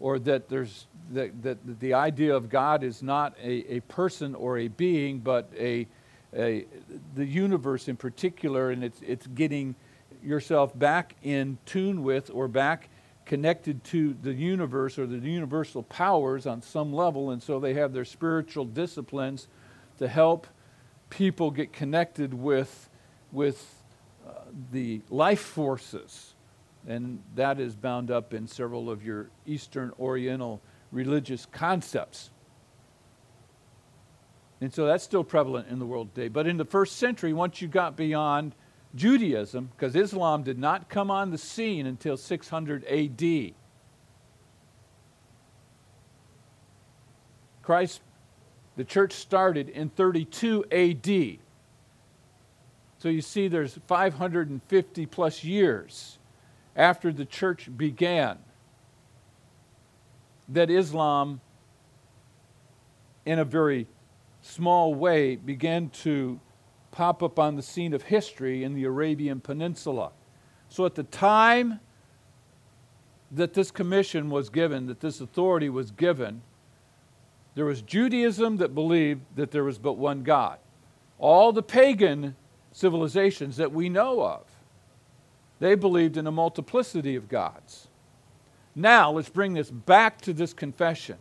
or 0.00 0.18
that 0.18 0.48
there's 0.48 0.86
that, 1.12 1.42
that 1.42 1.80
the 1.80 1.94
idea 1.94 2.34
of 2.34 2.48
God 2.48 2.82
is 2.82 3.02
not 3.02 3.34
a, 3.42 3.76
a 3.76 3.80
person 3.80 4.34
or 4.34 4.58
a 4.58 4.68
being, 4.68 5.18
but 5.18 5.50
a, 5.58 5.86
a 6.34 6.66
the 7.14 7.24
universe 7.24 7.88
in 7.88 7.96
particular, 7.96 8.70
and 8.70 8.84
it's 8.84 9.00
it's 9.06 9.26
getting 9.28 9.74
yourself 10.22 10.78
back 10.78 11.16
in 11.22 11.58
tune 11.66 12.02
with 12.02 12.30
or 12.30 12.48
back 12.48 12.88
connected 13.26 13.82
to 13.84 14.14
the 14.22 14.32
universe 14.32 14.98
or 14.98 15.06
the 15.06 15.18
universal 15.18 15.82
powers 15.82 16.46
on 16.46 16.60
some 16.60 16.92
level, 16.92 17.30
and 17.30 17.42
so 17.42 17.58
they 17.58 17.74
have 17.74 17.92
their 17.92 18.04
spiritual 18.04 18.64
disciplines 18.64 19.48
to 19.98 20.08
help 20.08 20.46
people 21.10 21.50
get 21.50 21.72
connected 21.72 22.34
with, 22.34 22.88
with 23.32 23.73
the 24.72 25.02
life 25.10 25.40
forces. 25.40 26.34
And 26.86 27.22
that 27.34 27.60
is 27.60 27.74
bound 27.74 28.10
up 28.10 28.34
in 28.34 28.46
several 28.46 28.90
of 28.90 29.04
your 29.04 29.30
Eastern 29.46 29.92
Oriental 29.98 30.60
religious 30.92 31.46
concepts. 31.46 32.30
And 34.60 34.72
so 34.72 34.86
that's 34.86 35.04
still 35.04 35.24
prevalent 35.24 35.68
in 35.68 35.78
the 35.78 35.86
world 35.86 36.14
today. 36.14 36.28
But 36.28 36.46
in 36.46 36.56
the 36.56 36.64
first 36.64 36.96
century, 36.96 37.32
once 37.32 37.60
you 37.60 37.68
got 37.68 37.96
beyond 37.96 38.54
Judaism, 38.94 39.70
because 39.76 39.96
Islam 39.96 40.42
did 40.42 40.58
not 40.58 40.88
come 40.88 41.10
on 41.10 41.30
the 41.30 41.38
scene 41.38 41.86
until 41.86 42.16
600 42.16 42.84
AD. 42.84 43.54
Christ, 47.62 48.02
the 48.76 48.84
church 48.84 49.12
started 49.14 49.68
in 49.68 49.88
32 49.88 50.64
AD. 50.70 51.43
So 53.04 53.10
you 53.10 53.20
see, 53.20 53.48
there's 53.48 53.78
550 53.86 55.04
plus 55.04 55.44
years 55.44 56.18
after 56.74 57.12
the 57.12 57.26
church 57.26 57.68
began 57.76 58.38
that 60.48 60.70
Islam, 60.70 61.42
in 63.26 63.38
a 63.38 63.44
very 63.44 63.88
small 64.40 64.94
way, 64.94 65.36
began 65.36 65.90
to 65.90 66.40
pop 66.92 67.22
up 67.22 67.38
on 67.38 67.56
the 67.56 67.62
scene 67.62 67.92
of 67.92 68.04
history 68.04 68.64
in 68.64 68.72
the 68.72 68.84
Arabian 68.84 69.38
Peninsula. 69.38 70.10
So 70.70 70.86
at 70.86 70.94
the 70.94 71.02
time 71.02 71.80
that 73.32 73.52
this 73.52 73.70
commission 73.70 74.30
was 74.30 74.48
given, 74.48 74.86
that 74.86 75.00
this 75.00 75.20
authority 75.20 75.68
was 75.68 75.90
given, 75.90 76.40
there 77.54 77.66
was 77.66 77.82
Judaism 77.82 78.56
that 78.56 78.74
believed 78.74 79.20
that 79.36 79.50
there 79.50 79.64
was 79.64 79.76
but 79.76 79.98
one 79.98 80.22
God. 80.22 80.58
All 81.18 81.52
the 81.52 81.62
pagan 81.62 82.34
civilizations 82.74 83.56
that 83.56 83.72
we 83.72 83.88
know 83.88 84.20
of, 84.20 84.42
they 85.60 85.76
believed 85.76 86.18
in 86.18 86.26
a 86.26 86.32
multiplicity 86.32 87.16
of 87.16 87.28
gods. 87.28 87.88
Now, 88.74 89.12
let's 89.12 89.28
bring 89.28 89.54
this 89.54 89.70
back 89.70 90.20
to 90.22 90.32
this 90.32 90.52
confession. 90.52 91.16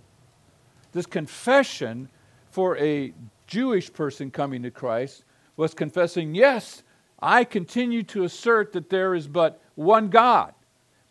This 0.91 1.05
confession 1.05 2.09
for 2.49 2.75
a 2.77 3.13
Jewish 3.45 3.93
person 3.93 4.31
coming 4.31 4.63
to 4.63 4.71
Christ 4.71 5.23
was 5.55 5.75
confessing, 5.75 6.33
Yes, 6.33 6.81
I 7.21 7.43
continue 7.43 8.01
to 8.03 8.23
assert 8.23 8.73
that 8.73 8.89
there 8.89 9.13
is 9.13 9.27
but 9.27 9.61
one 9.75 10.09
God, 10.09 10.53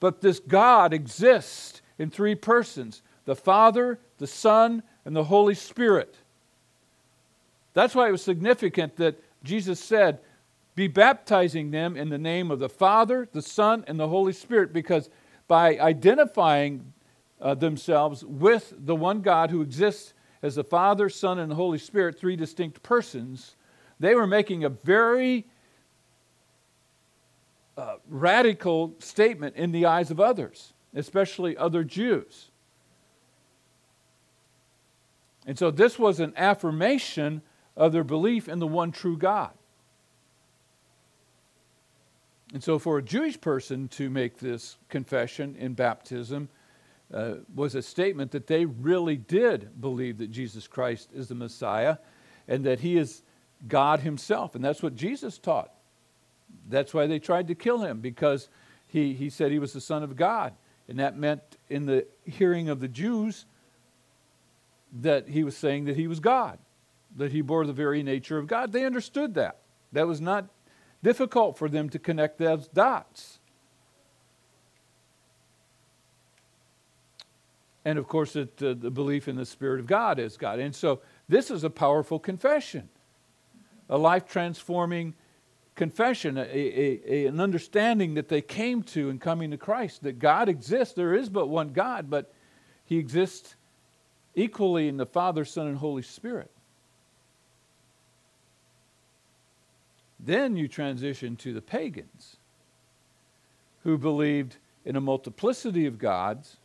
but 0.01 0.21
this 0.21 0.41
God 0.41 0.93
exists 0.93 1.81
in 1.99 2.11
three 2.11 2.35
persons 2.35 3.03
the 3.25 3.37
Father, 3.37 4.01
the 4.19 4.27
Son, 4.27 4.83
and 5.05 5.15
the 5.15 5.25
Holy 5.25 5.55
Spirit. 5.55 6.17
That's 7.75 7.95
why 7.95 8.09
it 8.09 8.13
was 8.13 8.23
significant 8.23 8.97
that 8.97 9.23
Jesus 9.45 9.81
said, 9.81 10.19
Be 10.75 10.89
baptizing 10.89 11.71
them 11.71 11.97
in 11.97 12.09
the 12.09 12.19
name 12.19 12.51
of 12.51 12.59
the 12.59 12.69
Father, 12.69 13.29
the 13.31 13.43
Son, 13.43 13.85
and 13.87 14.01
the 14.01 14.09
Holy 14.09 14.33
Spirit, 14.33 14.73
because 14.73 15.11
by 15.47 15.79
identifying 15.79 16.93
uh, 17.41 17.55
themselves 17.55 18.25
with 18.25 18.73
the 18.79 18.97
one 18.97 19.21
God 19.21 19.51
who 19.51 19.61
exists 19.61 20.15
as 20.41 20.55
the 20.55 20.65
Father, 20.65 21.09
Son, 21.09 21.39
and 21.39 21.51
the 21.51 21.57
Holy 21.57 21.79
Spirit, 21.79 22.19
three 22.19 22.37
distinct 22.37 22.83
persons, 22.83 23.57
they 24.01 24.15
were 24.15 24.27
making 24.27 24.65
a 24.65 24.69
very 24.69 25.47
uh, 27.77 27.97
radical 28.09 28.95
statement 28.99 29.57
in 29.57 29.73
the 29.73 29.87
eyes 29.87 30.11
of 30.11 30.21
others, 30.21 30.73
especially 30.95 31.57
other 31.57 31.85
Jews. 31.85 32.51
And 35.47 35.59
so 35.59 35.71
this 35.71 35.99
was 35.99 36.21
an 36.21 36.33
affirmation 36.37 37.43
of 37.77 37.93
their 37.93 38.05
belief 38.05 38.49
in 38.49 38.59
the 38.59 38.67
one 38.67 38.93
true 38.93 39.17
God. 39.17 39.53
And 42.53 42.63
so, 42.63 42.79
for 42.79 42.99
a 42.99 43.03
Jewish 43.03 43.41
person 43.41 43.89
to 43.89 44.11
make 44.11 44.39
this 44.39 44.77
confession 44.91 45.57
in 45.59 45.73
baptism 45.73 46.51
uh, 47.13 47.35
was 47.55 47.75
a 47.75 47.83
statement 47.83 48.31
that 48.33 48.47
they 48.47 48.67
really 48.67 49.17
did 49.17 49.81
believe 49.81 50.19
that 50.19 50.31
Jesus 50.31 50.67
Christ 50.67 51.11
is 51.15 51.29
the 51.29 51.35
Messiah 51.35 51.97
and 52.49 52.65
that 52.65 52.81
he 52.81 52.97
is 52.99 53.23
God 53.69 54.01
Himself. 54.01 54.55
And 54.55 54.65
that's 54.65 54.83
what 54.83 54.95
Jesus 54.95 55.39
taught. 55.39 55.73
That's 56.69 56.93
why 56.93 57.07
they 57.07 57.19
tried 57.19 57.49
to 57.49 57.55
kill 57.55 57.79
him, 57.79 58.01
because 58.01 58.49
he, 58.87 59.15
he 59.15 59.31
said 59.31 59.51
he 59.51 59.59
was 59.59 59.73
the 59.73 59.81
Son 59.81 60.03
of 60.03 60.17
God. 60.17 60.53
And 60.89 60.99
that 60.99 61.17
meant, 61.17 61.41
in 61.71 61.87
the 61.87 62.07
hearing 62.25 62.69
of 62.69 62.81
the 62.81 62.89
Jews, 62.89 63.47
that 65.01 65.29
he 65.29 65.45
was 65.45 65.57
saying 65.57 65.87
that 65.87 65.97
he 65.97 66.07
was 66.07 66.21
God, 66.21 66.59
that 67.17 67.33
he 67.33 67.41
bore 67.41 67.65
the 67.65 67.73
very 67.73 68.03
nature 68.03 68.37
of 68.37 68.47
God. 68.47 68.73
They 68.73 68.85
understood 68.85 69.35
that. 69.35 69.59
That 69.93 70.07
was 70.07 70.21
not 70.21 70.47
difficult 71.03 71.59
for 71.59 71.69
them 71.69 71.89
to 71.91 71.99
connect 71.99 72.39
those 72.39 72.69
dots. 72.69 73.39
And 77.85 77.99
of 77.99 78.07
course, 78.07 78.37
it, 78.37 78.63
uh, 78.63 78.75
the 78.75 78.91
belief 78.91 79.27
in 79.27 79.37
the 79.37 79.47
Spirit 79.47 79.81
of 79.81 79.87
God 79.87 80.21
as 80.21 80.37
God. 80.37 80.61
And 80.61 80.75
so 80.75 81.01
this 81.29 81.51
is 81.51 81.65
a 81.65 81.71
powerful 81.71 82.19
confession 82.19 82.89
a 83.89 83.99
life 83.99 84.27
transforming 84.27 85.13
confession, 85.75 86.39
a, 86.39 86.43
a, 86.45 87.01
a, 87.07 87.27
an 87.27 87.41
understanding 87.41 88.15
that 88.15 88.29
they 88.29 88.41
came 88.41 88.83
to 88.83 89.11
in 89.11 89.19
coming 89.19 89.51
to 89.51 89.59
Christ 89.59 90.05
that 90.05 90.19
God 90.19 90.49
exists. 90.49 90.95
There 90.95 91.15
is 91.15 91.29
but 91.29 91.49
one 91.49 91.75
God, 91.75 92.09
but 92.09 92.33
He 92.87 92.97
exists 92.97 93.57
equally 94.35 94.89
in 94.89 94.97
the 94.97 95.05
Father, 95.05 95.45
Son, 95.45 95.67
and 95.67 95.77
Holy 95.77 96.03
Spirit. 96.03 96.51
Then 100.25 100.57
you 100.57 100.69
transition 100.69 101.37
to 101.37 101.53
the 101.53 101.61
pagans 101.61 102.37
who 103.83 103.99
believed 103.99 104.57
in 104.85 104.97
a 104.97 105.01
multiplicity 105.01 105.87
of 105.87 105.99
gods 105.99 106.59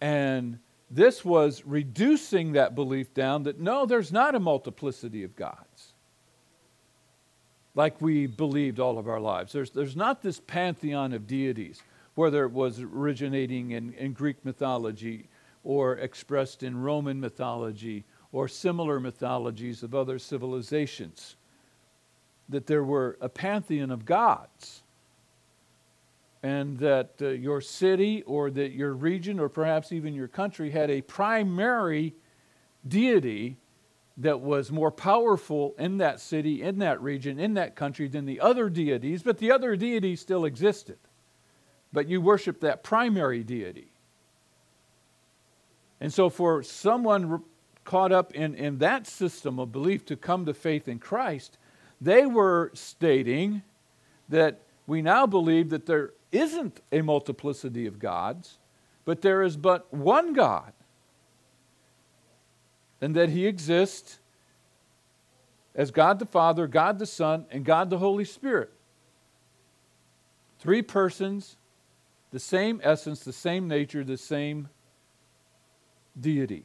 and 0.00 0.58
this 0.90 1.24
was 1.24 1.64
reducing 1.64 2.52
that 2.52 2.74
belief 2.74 3.12
down 3.12 3.42
that 3.44 3.58
no, 3.58 3.86
there's 3.86 4.12
not 4.12 4.34
a 4.34 4.40
multiplicity 4.40 5.24
of 5.24 5.34
gods 5.36 5.94
like 7.74 8.00
we 8.00 8.26
believed 8.26 8.80
all 8.80 8.98
of 8.98 9.06
our 9.06 9.20
lives. 9.20 9.52
There's, 9.52 9.70
there's 9.70 9.96
not 9.96 10.22
this 10.22 10.40
pantheon 10.40 11.12
of 11.12 11.26
deities, 11.26 11.82
whether 12.14 12.44
it 12.44 12.52
was 12.52 12.80
originating 12.80 13.72
in, 13.72 13.92
in 13.94 14.12
Greek 14.12 14.42
mythology 14.44 15.28
or 15.62 15.98
expressed 15.98 16.62
in 16.62 16.80
Roman 16.80 17.20
mythology 17.20 18.04
or 18.36 18.48
similar 18.48 19.00
mythologies 19.00 19.82
of 19.82 19.94
other 19.94 20.18
civilizations, 20.18 21.36
that 22.50 22.66
there 22.66 22.84
were 22.84 23.16
a 23.22 23.30
pantheon 23.30 23.90
of 23.90 24.04
gods 24.04 24.82
and 26.42 26.76
that 26.78 27.12
uh, 27.22 27.28
your 27.28 27.62
city 27.62 28.22
or 28.26 28.50
that 28.50 28.72
your 28.72 28.92
region 28.92 29.40
or 29.40 29.48
perhaps 29.48 29.90
even 29.90 30.12
your 30.12 30.28
country 30.28 30.70
had 30.70 30.90
a 30.90 31.00
primary 31.00 32.14
deity 32.86 33.56
that 34.18 34.38
was 34.38 34.70
more 34.70 34.90
powerful 34.90 35.74
in 35.78 35.96
that 35.96 36.20
city, 36.20 36.60
in 36.60 36.78
that 36.80 37.00
region, 37.00 37.38
in 37.38 37.54
that 37.54 37.74
country 37.74 38.06
than 38.06 38.26
the 38.26 38.38
other 38.38 38.68
deities, 38.68 39.22
but 39.22 39.38
the 39.38 39.50
other 39.50 39.76
deities 39.76 40.20
still 40.20 40.44
existed. 40.44 40.98
But 41.90 42.06
you 42.06 42.20
worship 42.20 42.60
that 42.60 42.84
primary 42.84 43.42
deity. 43.42 43.92
And 46.02 46.12
so, 46.12 46.28
for 46.28 46.62
someone 46.62 47.42
caught 47.86 48.12
up 48.12 48.34
in, 48.34 48.54
in 48.54 48.78
that 48.78 49.06
system 49.06 49.58
of 49.58 49.72
belief 49.72 50.04
to 50.06 50.16
come 50.16 50.44
to 50.44 50.52
faith 50.52 50.88
in 50.88 50.98
Christ, 50.98 51.56
they 52.00 52.26
were 52.26 52.70
stating 52.74 53.62
that 54.28 54.60
we 54.86 55.00
now 55.00 55.26
believe 55.26 55.70
that 55.70 55.86
there 55.86 56.12
isn't 56.30 56.80
a 56.92 57.00
multiplicity 57.00 57.86
of 57.86 57.98
gods, 57.98 58.58
but 59.04 59.22
there 59.22 59.42
is 59.42 59.56
but 59.56 59.92
one 59.94 60.34
God, 60.34 60.72
and 63.00 63.14
that 63.14 63.30
He 63.30 63.46
exists 63.46 64.18
as 65.74 65.90
God 65.90 66.18
the 66.18 66.26
Father, 66.26 66.66
God 66.66 66.98
the 66.98 67.06
Son, 67.06 67.46
and 67.50 67.64
God 67.64 67.88
the 67.88 67.98
Holy 67.98 68.24
Spirit. 68.24 68.72
Three 70.58 70.82
persons, 70.82 71.56
the 72.30 72.40
same 72.40 72.80
essence, 72.82 73.20
the 73.20 73.32
same 73.32 73.68
nature, 73.68 74.02
the 74.02 74.16
same 74.16 74.68
deity. 76.18 76.64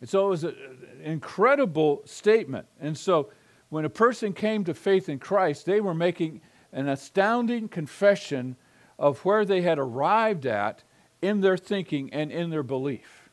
And 0.00 0.08
so 0.08 0.26
it 0.26 0.30
was 0.30 0.44
an 0.44 0.56
incredible 1.02 2.02
statement. 2.04 2.66
And 2.80 2.96
so 2.96 3.30
when 3.68 3.84
a 3.84 3.90
person 3.90 4.32
came 4.32 4.64
to 4.64 4.74
faith 4.74 5.08
in 5.08 5.18
Christ, 5.18 5.66
they 5.66 5.80
were 5.80 5.94
making 5.94 6.40
an 6.72 6.88
astounding 6.88 7.68
confession 7.68 8.56
of 8.98 9.24
where 9.24 9.44
they 9.44 9.62
had 9.62 9.78
arrived 9.78 10.46
at 10.46 10.82
in 11.22 11.40
their 11.40 11.56
thinking 11.56 12.12
and 12.12 12.30
in 12.30 12.50
their 12.50 12.62
belief. 12.62 13.30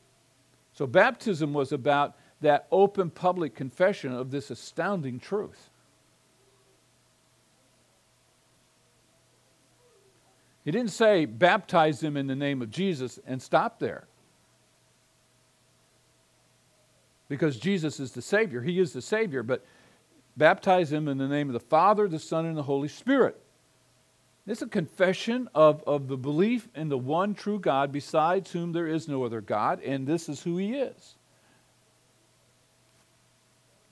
So, 0.74 0.86
baptism 0.86 1.54
was 1.54 1.72
about 1.72 2.16
that 2.42 2.68
open 2.72 3.10
public 3.10 3.56
confession 3.56 4.12
of 4.14 4.30
this 4.30 4.52
astounding 4.52 5.20
truth. 5.20 5.70
He 10.64 10.72
didn't 10.72 10.92
say, 10.92 11.26
baptize 11.26 12.00
them 12.02 12.18
in 12.18 12.28
the 12.28 12.36
name 12.36 12.62
of 12.62 12.70
Jesus 12.70 13.20
and 13.26 13.42
stop 13.42 13.80
there. 13.80 14.08
Because 17.30 17.58
Jesus 17.58 18.00
is 18.00 18.12
the 18.12 18.22
Savior. 18.22 18.62
He 18.62 18.80
is 18.80 18.94
the 18.94 19.02
Savior, 19.02 19.44
but 19.44 19.66
baptize 20.38 20.92
him 20.92 21.08
in 21.08 21.18
the 21.18 21.28
name 21.28 21.50
of 21.50 21.54
the 21.54 21.60
Father, 21.60 22.08
the 22.08 22.20
Son, 22.20 22.46
and 22.46 22.58
the 22.58 22.64
Holy 22.64 22.88
Spirit. 22.88 23.42
Is 24.46 24.62
a 24.62 24.68
confession 24.68 25.50
of, 25.54 25.84
of 25.86 26.08
the 26.08 26.16
belief 26.16 26.70
in 26.74 26.88
the 26.88 26.98
one 26.98 27.36
true 27.36 27.60
God, 27.60 27.92
besides 27.92 28.52
whom 28.52 28.72
there 28.72 28.88
is 28.88 29.10
no 29.10 29.26
other 29.26 29.42
God, 29.42 29.82
and 29.84 30.08
this 30.08 30.30
is 30.30 30.42
who 30.42 30.56
He 30.56 30.74
is. 30.74 31.16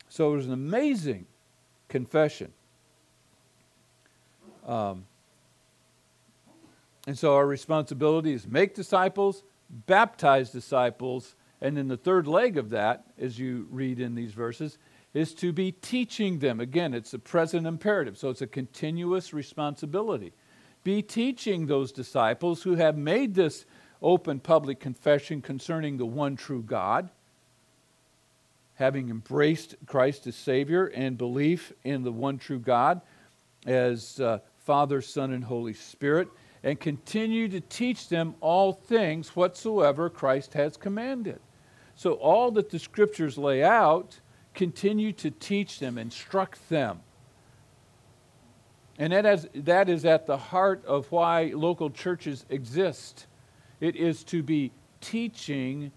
So 0.07 0.31
it 0.31 0.37
was 0.37 0.45
an 0.45 0.53
amazing 0.53 1.25
confession. 1.89 2.53
Um, 4.65 5.05
and 7.05 7.17
so 7.19 7.35
our 7.35 7.45
responsibility 7.45 8.31
is 8.31 8.47
make 8.47 8.73
disciples, 8.73 9.43
baptize 9.69 10.51
disciples, 10.51 11.35
and 11.65 11.77
then 11.77 11.87
the 11.87 11.97
third 11.97 12.27
leg 12.27 12.57
of 12.57 12.69
that, 12.71 13.05
as 13.17 13.39
you 13.39 13.67
read 13.71 13.99
in 13.99 14.15
these 14.15 14.33
verses, 14.33 14.77
is 15.13 15.33
to 15.35 15.53
be 15.53 15.71
teaching 15.71 16.39
them. 16.39 16.59
Again, 16.59 16.93
it's 16.93 17.13
a 17.13 17.19
present 17.19 17.65
imperative, 17.65 18.17
so 18.17 18.29
it's 18.29 18.41
a 18.41 18.47
continuous 18.47 19.33
responsibility 19.33 20.33
be 20.85 21.01
teaching 21.01 21.65
those 21.65 21.91
disciples 21.91 22.61
who 22.61 22.75
have 22.75 22.95
made 22.95 23.33
this 23.33 23.65
open 24.03 24.39
public 24.39 24.79
confession 24.79 25.41
concerning 25.41 25.97
the 25.97 26.05
one 26.05 26.35
true 26.35 26.61
God, 26.61 27.09
having 28.75 29.09
embraced 29.09 29.75
Christ 29.87 30.27
as 30.27 30.35
Savior 30.35 30.85
and 30.85 31.17
belief 31.17 31.73
in 31.83 32.03
the 32.03 32.11
one 32.11 32.37
true 32.37 32.59
God 32.59 33.01
as 33.65 34.19
uh, 34.19 34.37
Father, 34.59 35.01
Son, 35.01 35.33
and 35.33 35.43
Holy 35.43 35.73
Spirit, 35.73 36.27
and 36.63 36.79
continue 36.79 37.47
to 37.47 37.61
teach 37.61 38.07
them 38.07 38.35
all 38.39 38.71
things 38.71 39.35
whatsoever 39.35 40.07
Christ 40.07 40.53
has 40.53 40.77
commanded. 40.77 41.39
So, 41.95 42.13
all 42.13 42.51
that 42.51 42.69
the 42.69 42.79
scriptures 42.79 43.37
lay 43.37 43.63
out, 43.63 44.19
continue 44.53 45.13
to 45.13 45.31
teach 45.31 45.79
them, 45.79 45.97
instruct 45.97 46.69
them 46.69 47.01
and 48.97 49.11
that 49.11 49.25
is, 49.25 49.47
that 49.53 49.89
is 49.89 50.05
at 50.05 50.25
the 50.25 50.37
heart 50.37 50.83
of 50.85 51.11
why 51.11 51.51
local 51.53 51.89
churches 51.89 52.45
exist. 52.49 53.27
It 53.81 53.95
is 53.95 54.23
to 54.25 54.41
be 54.41 54.71
teaching 55.01 55.91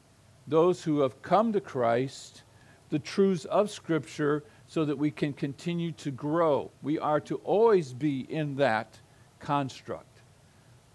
those 0.47 0.83
who 0.83 1.01
have 1.01 1.23
come 1.23 1.53
to 1.53 1.61
Christ 1.61 2.43
the 2.91 2.99
truths 2.99 3.45
of 3.45 3.71
Scripture 3.71 4.43
so 4.67 4.85
that 4.85 4.99
we 4.99 5.11
can 5.11 5.33
continue 5.33 5.93
to 5.93 6.11
grow. 6.11 6.71
We 6.83 6.99
are 6.99 7.21
to 7.21 7.37
always 7.45 7.93
be 7.93 8.21
in 8.21 8.57
that 8.57 8.99
construct. 9.39 10.07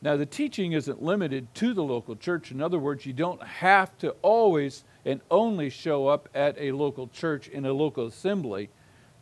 Now, 0.02 0.18
the 0.18 0.26
teaching 0.26 0.74
isn't 0.74 1.02
limited 1.02 1.54
to 1.56 1.74
the 1.74 1.84
local 1.84 2.18
church. 2.18 2.52
In 2.52 2.62
other 2.62 2.80
words, 2.80 3.06
you 3.06 3.14
don't 3.14 3.42
have 3.42 3.98
to 4.00 4.10
always 4.22 4.84
and 5.06 5.22
only 5.30 5.70
show 5.70 6.08
up 6.08 6.30
at 6.34 6.58
a 6.58 6.72
local 6.72 7.08
church 7.08 7.48
in 7.48 7.66
a 7.66 7.74
local 7.74 8.08
assembly 8.08 8.70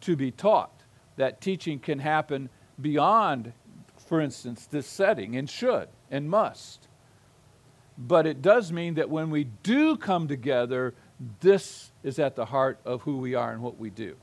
to 0.02 0.16
be 0.16 0.32
taught. 0.32 0.84
That 1.18 1.42
teaching 1.42 1.80
can 1.80 2.00
happen 2.00 2.50
beyond, 2.80 3.54
for 4.08 4.22
instance, 4.22 4.66
this 4.66 4.88
setting 4.88 5.36
and 5.36 5.50
should 5.50 5.90
and 6.10 6.30
must. 6.30 6.88
But 7.98 8.26
it 8.26 8.42
does 8.42 8.72
mean 8.72 8.96
that 8.96 9.10
when 9.10 9.30
we 9.30 9.44
do 9.44 9.98
come 9.98 10.28
together, 10.28 10.94
this 11.40 11.92
is 12.04 12.18
at 12.18 12.36
the 12.36 12.46
heart 12.46 12.80
of 12.86 13.02
who 13.04 13.18
we 13.18 13.36
are 13.36 13.52
and 13.52 13.62
what 13.62 13.78
we 13.78 13.90
do. 13.90 14.16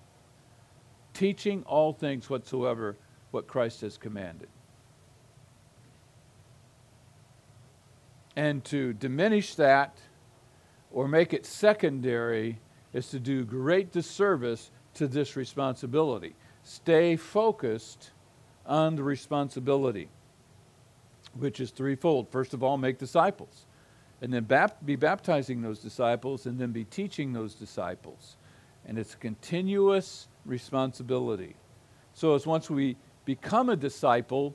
Teaching 1.15 1.63
all 1.65 1.93
things 1.93 2.29
whatsoever 2.29 2.97
what 3.31 3.47
Christ 3.47 3.83
has 3.83 3.97
commanded. 3.97 4.49
And 8.35 8.65
to 8.67 8.93
diminish 8.93 9.55
that 9.57 9.99
or 10.93 11.09
make 11.09 11.33
it 11.33 11.45
secondary 11.47 12.59
is 12.93 13.09
to 13.11 13.21
do 13.21 13.45
great 13.45 13.93
disservice 13.93 14.71
to 14.95 15.07
this 15.07 15.37
responsibility. 15.37 16.35
Stay 16.63 17.17
focused 17.17 18.11
on 18.67 18.97
the 18.97 19.03
responsibility, 19.03 20.09
which 21.35 21.61
is 21.61 21.71
threefold. 21.71 22.29
First 22.31 22.55
of 22.55 22.63
all, 22.63 22.77
make 22.77 22.99
disciples, 22.99 23.67
and 24.21 24.33
then 24.33 24.45
bap- 24.45 24.85
be 24.85 24.97
baptizing 24.97 25.63
those 25.63 25.79
disciples, 25.79 26.47
and 26.47 26.59
then 26.59 26.73
be 26.73 26.85
teaching 26.85 27.33
those 27.33 27.55
disciples. 27.55 28.37
And 28.87 28.99
it's 28.99 29.15
a 29.15 29.19
continuous 29.19 30.29
responsibility. 30.45 31.55
So, 32.15 32.35
as 32.35 32.47
once 32.47 32.69
we 32.71 32.97
become 33.25 33.69
a 33.69 33.77
disciple 33.77 34.55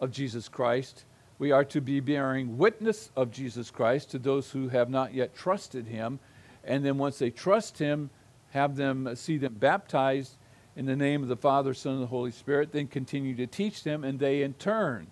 of 0.00 0.10
Jesus 0.10 0.48
Christ, 0.48 1.04
we 1.38 1.52
are 1.52 1.64
to 1.64 1.80
be 1.80 2.00
bearing 2.00 2.56
witness 2.56 3.10
of 3.14 3.30
Jesus 3.30 3.70
Christ 3.70 4.10
to 4.12 4.18
those 4.18 4.50
who 4.50 4.68
have 4.68 4.88
not 4.88 5.14
yet 5.14 5.34
trusted 5.34 5.86
him. 5.86 6.18
And 6.64 6.84
then 6.84 6.98
once 6.98 7.18
they 7.18 7.30
trust 7.30 7.78
him, 7.78 8.10
have 8.50 8.76
them 8.76 9.14
see 9.16 9.36
them 9.36 9.54
baptized 9.54 10.36
in 10.76 10.86
the 10.86 10.96
name 10.96 11.22
of 11.22 11.28
the 11.28 11.36
Father, 11.36 11.74
Son, 11.74 11.94
and 11.94 12.02
the 12.02 12.06
Holy 12.06 12.30
Spirit, 12.30 12.72
then 12.72 12.86
continue 12.86 13.34
to 13.36 13.46
teach 13.46 13.82
them, 13.82 14.04
and 14.04 14.18
they 14.18 14.42
in 14.42 14.52
turn 14.54 15.06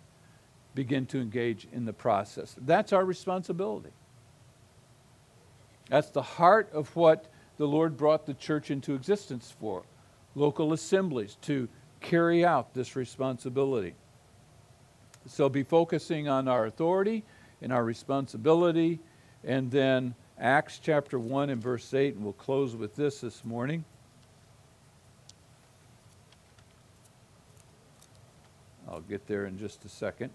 begin 0.75 1.07
to 1.07 1.21
engage 1.21 1.67
in 1.73 1.85
the 1.85 1.93
process. 1.93 2.55
That's 2.61 2.93
our 2.93 3.05
responsibility. 3.05 3.91
That's 5.89 6.11
the 6.11 6.23
heart 6.23 6.71
of 6.73 6.95
what 6.97 7.27
the 7.57 7.67
Lord 7.67 7.97
brought 7.97 8.27
the 8.27 8.35
church 8.35 8.71
into 8.71 8.95
existence 8.95 9.55
for 9.59 9.85
local 10.35 10.73
assemblies 10.73 11.37
to 11.43 11.69
carry 12.01 12.45
out 12.45 12.75
this 12.75 12.97
responsibility. 12.97 13.95
So 15.27 15.49
be 15.49 15.63
focusing 15.63 16.29
on 16.29 16.49
our 16.49 16.67
authority 16.67 17.25
and 17.63 17.73
our 17.73 17.85
responsibility, 17.85 19.01
and 19.43 19.71
then 19.71 20.15
Acts 20.39 20.81
chapter 20.83 21.19
1 21.19 21.51
and 21.51 21.63
verse 21.63 21.95
8, 21.95 22.15
and 22.15 22.25
we'll 22.25 22.35
close 22.35 22.77
with 22.77 22.95
this 22.95 23.21
this 23.21 23.45
morning. 23.45 23.85
I'll 28.89 29.01
get 29.01 29.27
there 29.27 29.47
in 29.47 29.59
just 29.59 29.85
a 29.85 29.89
second. 29.89 30.31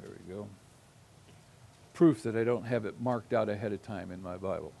There 0.00 0.10
we 0.10 0.34
go. 0.34 0.46
Proof 1.94 2.22
that 2.24 2.36
I 2.36 2.44
don't 2.44 2.64
have 2.64 2.84
it 2.84 3.00
marked 3.00 3.32
out 3.32 3.48
ahead 3.48 3.72
of 3.72 3.82
time 3.82 4.10
in 4.10 4.22
my 4.22 4.36
Bible. 4.36 4.72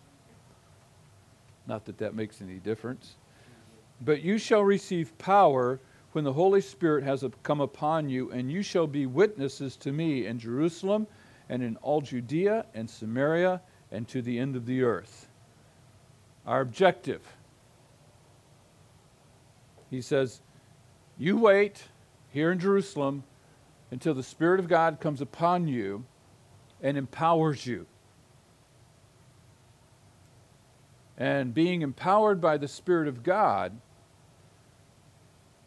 Not 1.66 1.84
that 1.86 1.98
that 1.98 2.14
makes 2.14 2.42
any 2.42 2.58
difference. 2.58 3.16
But 4.00 4.22
you 4.22 4.38
shall 4.38 4.62
receive 4.62 5.16
power 5.18 5.80
when 6.12 6.24
the 6.24 6.32
Holy 6.32 6.60
Spirit 6.60 7.04
has 7.04 7.24
come 7.42 7.60
upon 7.60 8.08
you, 8.08 8.30
and 8.30 8.50
you 8.50 8.62
shall 8.62 8.86
be 8.86 9.06
witnesses 9.06 9.76
to 9.78 9.92
me 9.92 10.26
in 10.26 10.38
Jerusalem 10.38 11.06
and 11.48 11.62
in 11.62 11.76
all 11.76 12.00
Judea 12.00 12.66
and 12.74 12.88
Samaria 12.88 13.60
and 13.90 14.06
to 14.08 14.22
the 14.22 14.38
end 14.38 14.56
of 14.56 14.66
the 14.66 14.82
earth. 14.82 15.28
Our 16.46 16.60
objective. 16.60 17.22
He 19.90 20.00
says, 20.00 20.40
You 21.18 21.38
wait 21.38 21.82
here 22.30 22.52
in 22.52 22.58
Jerusalem 22.58 23.24
until 23.90 24.14
the 24.14 24.22
Spirit 24.22 24.60
of 24.60 24.68
God 24.68 25.00
comes 25.00 25.20
upon 25.20 25.68
you 25.68 26.04
and 26.82 26.98
empowers 26.98 27.66
you. 27.66 27.86
And 31.16 31.54
being 31.54 31.82
empowered 31.82 32.40
by 32.40 32.56
the 32.56 32.68
Spirit 32.68 33.08
of 33.08 33.22
God, 33.22 33.72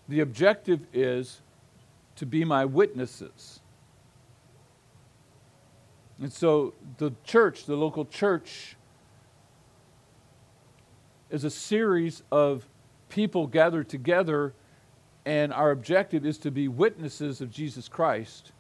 the 0.08 0.20
objective 0.20 0.82
is 0.93 1.41
to 2.16 2.26
be 2.26 2.43
my 2.43 2.66
witnesses. 2.66 3.60
And 6.20 6.34
so 6.34 6.74
the 6.98 7.14
church, 7.24 7.66
the 7.66 7.76
local 7.76 8.06
church, 8.06 8.76
is 11.30 11.43
a 11.43 11.50
series 11.50 12.24
of 12.32 12.68
people 13.10 13.48
gathered 13.48 13.89
together, 13.89 14.54
and 15.26 15.54
our 15.54 15.72
objective 15.72 16.26
is 16.26 16.38
to 16.39 16.52
be 16.52 16.68
witnesses 16.68 17.41
of 17.41 17.52
Jesus 17.52 17.88
Christ 17.88 18.52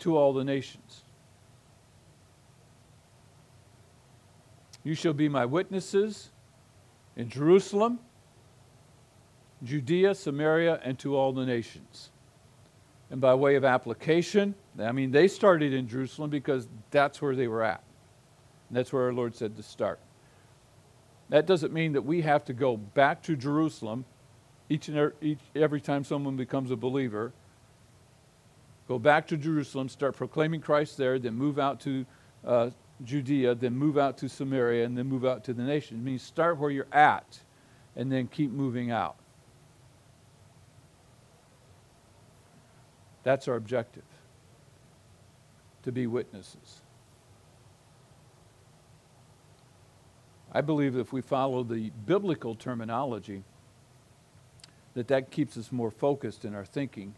to 0.00 0.16
all 0.16 0.32
the 0.32 0.44
nations. 0.44 1.02
You 4.86 4.94
shall 4.94 5.14
be 5.14 5.28
my 5.28 5.44
witnesses 5.44 6.30
in 7.16 7.28
Jerusalem, 7.28 7.98
Judea, 9.64 10.14
Samaria, 10.14 10.80
and 10.84 10.96
to 11.00 11.16
all 11.16 11.32
the 11.32 11.44
nations. 11.44 12.10
And 13.10 13.20
by 13.20 13.34
way 13.34 13.56
of 13.56 13.64
application, 13.64 14.54
I 14.78 14.92
mean, 14.92 15.10
they 15.10 15.26
started 15.26 15.72
in 15.72 15.88
Jerusalem 15.88 16.30
because 16.30 16.68
that's 16.92 17.20
where 17.20 17.34
they 17.34 17.48
were 17.48 17.64
at. 17.64 17.82
And 18.68 18.78
that's 18.78 18.92
where 18.92 19.02
our 19.02 19.12
Lord 19.12 19.34
said 19.34 19.56
to 19.56 19.62
start. 19.64 19.98
That 21.30 21.46
doesn't 21.46 21.72
mean 21.72 21.94
that 21.94 22.02
we 22.02 22.22
have 22.22 22.44
to 22.44 22.52
go 22.52 22.76
back 22.76 23.24
to 23.24 23.34
Jerusalem 23.34 24.04
each 24.68 24.86
and 24.86 24.96
every, 24.96 25.36
every 25.56 25.80
time 25.80 26.04
someone 26.04 26.36
becomes 26.36 26.70
a 26.70 26.76
believer. 26.76 27.32
Go 28.86 29.00
back 29.00 29.26
to 29.26 29.36
Jerusalem, 29.36 29.88
start 29.88 30.14
proclaiming 30.14 30.60
Christ 30.60 30.96
there, 30.96 31.18
then 31.18 31.34
move 31.34 31.58
out 31.58 31.80
to 31.80 32.06
uh, 32.46 32.70
Judea, 33.04 33.54
then 33.54 33.76
move 33.76 33.98
out 33.98 34.18
to 34.18 34.28
Samaria, 34.28 34.84
and 34.84 34.96
then 34.96 35.06
move 35.06 35.24
out 35.24 35.44
to 35.44 35.54
the 35.54 35.62
nations. 35.62 36.00
It 36.00 36.04
means 36.04 36.22
start 36.22 36.58
where 36.58 36.70
you're 36.70 36.86
at 36.92 37.40
and 37.94 38.10
then 38.10 38.26
keep 38.26 38.50
moving 38.50 38.90
out. 38.90 39.16
That's 43.22 43.48
our 43.48 43.56
objective 43.56 44.04
to 45.82 45.92
be 45.92 46.06
witnesses. 46.06 46.82
I 50.52 50.60
believe 50.60 50.96
if 50.96 51.12
we 51.12 51.20
follow 51.20 51.62
the 51.64 51.90
biblical 52.06 52.54
terminology, 52.54 53.42
that 54.94 55.08
that 55.08 55.30
keeps 55.30 55.58
us 55.58 55.70
more 55.70 55.90
focused 55.90 56.44
in 56.44 56.54
our 56.54 56.64
thinking, 56.64 57.14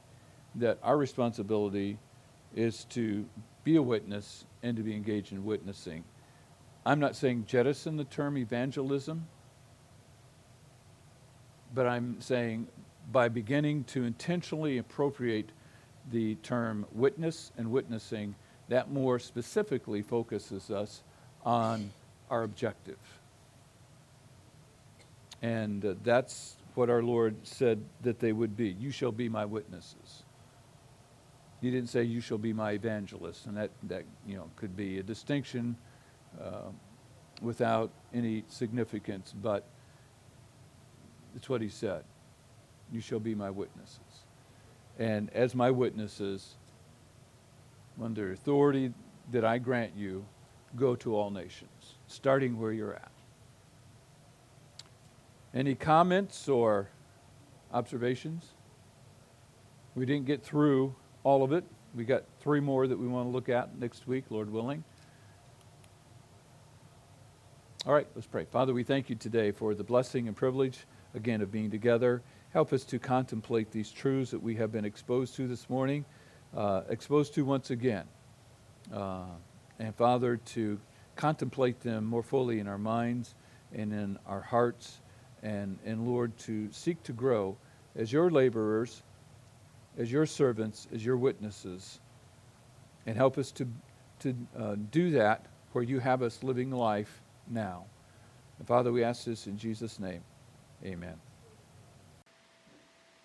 that 0.57 0.79
our 0.83 0.97
responsibility 0.97 1.99
is 2.57 2.85
to 2.87 3.25
be 3.63 3.77
a 3.77 3.83
witness 3.83 4.45
and 4.63 4.77
to 4.77 4.83
be 4.83 4.95
engaged 4.95 5.33
in 5.33 5.45
witnessing. 5.45 6.05
I'm 6.85 7.01
not 7.01 7.17
saying 7.17 7.45
jettison 7.47 7.97
the 7.97 8.05
term 8.05 8.39
evangelism, 8.39 9.27
but 11.75 11.87
I'm 11.87 12.21
saying 12.21 12.69
by 13.13 13.29
beginning 13.29 13.85
to 13.85 14.05
intentionally 14.05 14.79
appropriate 14.79 15.51
the 16.11 16.35
term 16.37 16.87
witness 16.93 17.53
and 17.57 17.71
witnessing, 17.71 18.35
that 18.69 18.91
more 18.91 19.19
specifically 19.19 20.03
focuses 20.03 20.71
us 20.71 21.03
on 21.45 21.91
our 22.31 22.43
objective. 22.43 22.99
And 25.41 25.85
uh, 25.85 25.95
that's 26.03 26.57
what 26.75 26.91
our 26.91 27.03
Lord 27.03 27.37
said 27.43 27.83
that 28.03 28.19
they 28.19 28.33
would 28.33 28.57
be. 28.57 28.69
You 28.69 28.91
shall 28.91 29.13
be 29.13 29.29
my 29.29 29.45
witnesses. 29.45 30.25
He 31.61 31.71
didn't 31.71 31.89
say 31.89 32.05
you 32.05 32.21
shall 32.21 32.39
be 32.39 32.53
my 32.53 32.73
evangelists, 32.73 33.47
and 33.47 33.57
that, 33.57 33.71
that 33.85 34.05
you 34.27 34.37
know 34.37 34.51
could 34.57 34.77
be 34.77 34.99
a 34.99 35.03
distinction 35.03 35.77
uh, 36.41 36.71
without 37.43 37.91
any 38.15 38.45
significance, 38.49 39.35
but 39.43 39.65
it's 41.35 41.49
what 41.49 41.61
he 41.61 41.69
said. 41.69 42.05
You 42.93 43.01
shall 43.01 43.21
be 43.21 43.35
my 43.35 43.51
witnesses. 43.51 44.25
And 44.99 45.31
as 45.31 45.55
my 45.55 45.71
witnesses, 45.71 46.55
under 48.03 48.33
authority 48.33 48.93
that 49.31 49.45
I 49.45 49.59
grant 49.59 49.93
you, 49.97 50.25
go 50.77 50.95
to 50.97 51.17
all 51.17 51.31
nations, 51.31 51.97
starting 52.07 52.59
where 52.59 52.73
you're 52.73 52.95
at. 52.95 53.11
Any 55.55 55.75
comments 55.75 56.49
or 56.49 56.89
observations? 57.73 58.47
We 59.95 60.07
didn't 60.07 60.27
get 60.27 60.43
through 60.43 60.95
all 61.25 61.43
of 61.43 61.53
it. 61.53 61.65
We 61.95 62.05
got 62.05 62.25
three 62.41 62.61
more 62.61 62.87
that 62.87 62.99
we 62.99 63.07
want 63.07 63.27
to 63.27 63.31
look 63.31 63.49
at 63.49 63.79
next 63.79 64.07
week, 64.07 64.25
Lord 64.31 64.51
willing. 64.51 64.85
All 67.87 67.95
right, 67.95 68.07
let's 68.15 68.27
pray. 68.27 68.45
Father, 68.45 68.75
we 68.75 68.83
thank 68.83 69.09
you 69.09 69.17
today 69.17 69.51
for 69.51 69.75
the 69.75 69.85
blessing 69.85 70.29
and 70.29 70.37
privilege, 70.37 70.81
again, 71.15 71.41
of 71.41 71.51
being 71.51 71.71
together. 71.71 72.23
Help 72.53 72.73
us 72.73 72.85
to 72.85 72.99
contemplate 72.99 73.71
these 73.71 73.91
truths 73.91 74.31
that 74.31 74.43
we 74.43 74.55
have 74.57 74.73
been 74.73 74.85
exposed 74.85 75.35
to 75.37 75.47
this 75.47 75.71
morning, 75.71 76.05
uh, 76.57 76.83
exposed 76.89 77.35
to 77.35 77.45
once 77.45 77.71
again. 77.71 78.05
Uh, 78.93 79.25
and 79.79 79.95
Father, 79.95 80.37
to 80.37 80.79
contemplate 81.17 81.81
them 81.81 82.05
more 82.05 82.23
fully 82.23 82.61
in 82.61 82.69
our 82.69 82.79
minds 82.79 83.35
and 83.73 83.93
in 83.93 84.19
our 84.27 84.41
hearts 84.41 85.01
and, 85.43 85.79
and 85.85 86.07
Lord, 86.07 86.37
to 86.39 86.71
seek 86.73 87.03
to 87.05 87.13
grow 87.13 87.57
as 87.95 88.13
your 88.13 88.31
laborers, 88.31 89.03
as 89.99 90.11
your 90.11 90.25
servants, 90.25 90.87
as 90.95 91.05
your 91.05 91.17
witnesses, 91.17 92.01
and 93.07 93.17
help 93.17 93.37
us 93.37 93.51
to, 93.53 93.67
to 94.21 94.35
uh, 94.59 94.77
do 94.91 95.11
that 95.11 95.45
where 95.73 95.85
you 95.85 95.99
have 95.99 96.23
us 96.23 96.43
living 96.43 96.71
life 96.71 97.21
now. 97.49 97.85
And 98.59 98.67
Father, 98.67 98.93
we 98.93 99.05
ask 99.05 99.25
this 99.25 99.47
in 99.47 99.59
Jesus' 99.59 99.99
name. 99.99 100.23
Amen. 100.85 101.15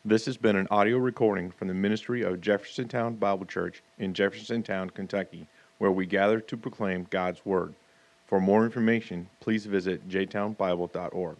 This 0.06 0.26
has 0.26 0.36
been 0.36 0.58
an 0.58 0.68
audio 0.70 0.98
recording 0.98 1.50
from 1.52 1.70
the 1.70 1.74
ministry 1.74 2.24
of 2.24 2.42
Jeffersontown 2.42 3.18
Bible 3.18 3.46
Church 3.46 3.82
in 4.00 4.14
Jeffersontown, 4.14 4.94
Kentucky, 4.94 5.48
where 5.78 5.92
we 5.92 6.06
gather 6.06 6.42
to 6.42 6.58
proclaim 6.58 7.08
God's 7.10 7.46
Word. 7.46 7.74
For 8.26 8.42
more 8.42 8.66
information, 8.66 9.30
please 9.40 9.66
visit 9.66 10.10
jtownbible.org. 10.10 11.38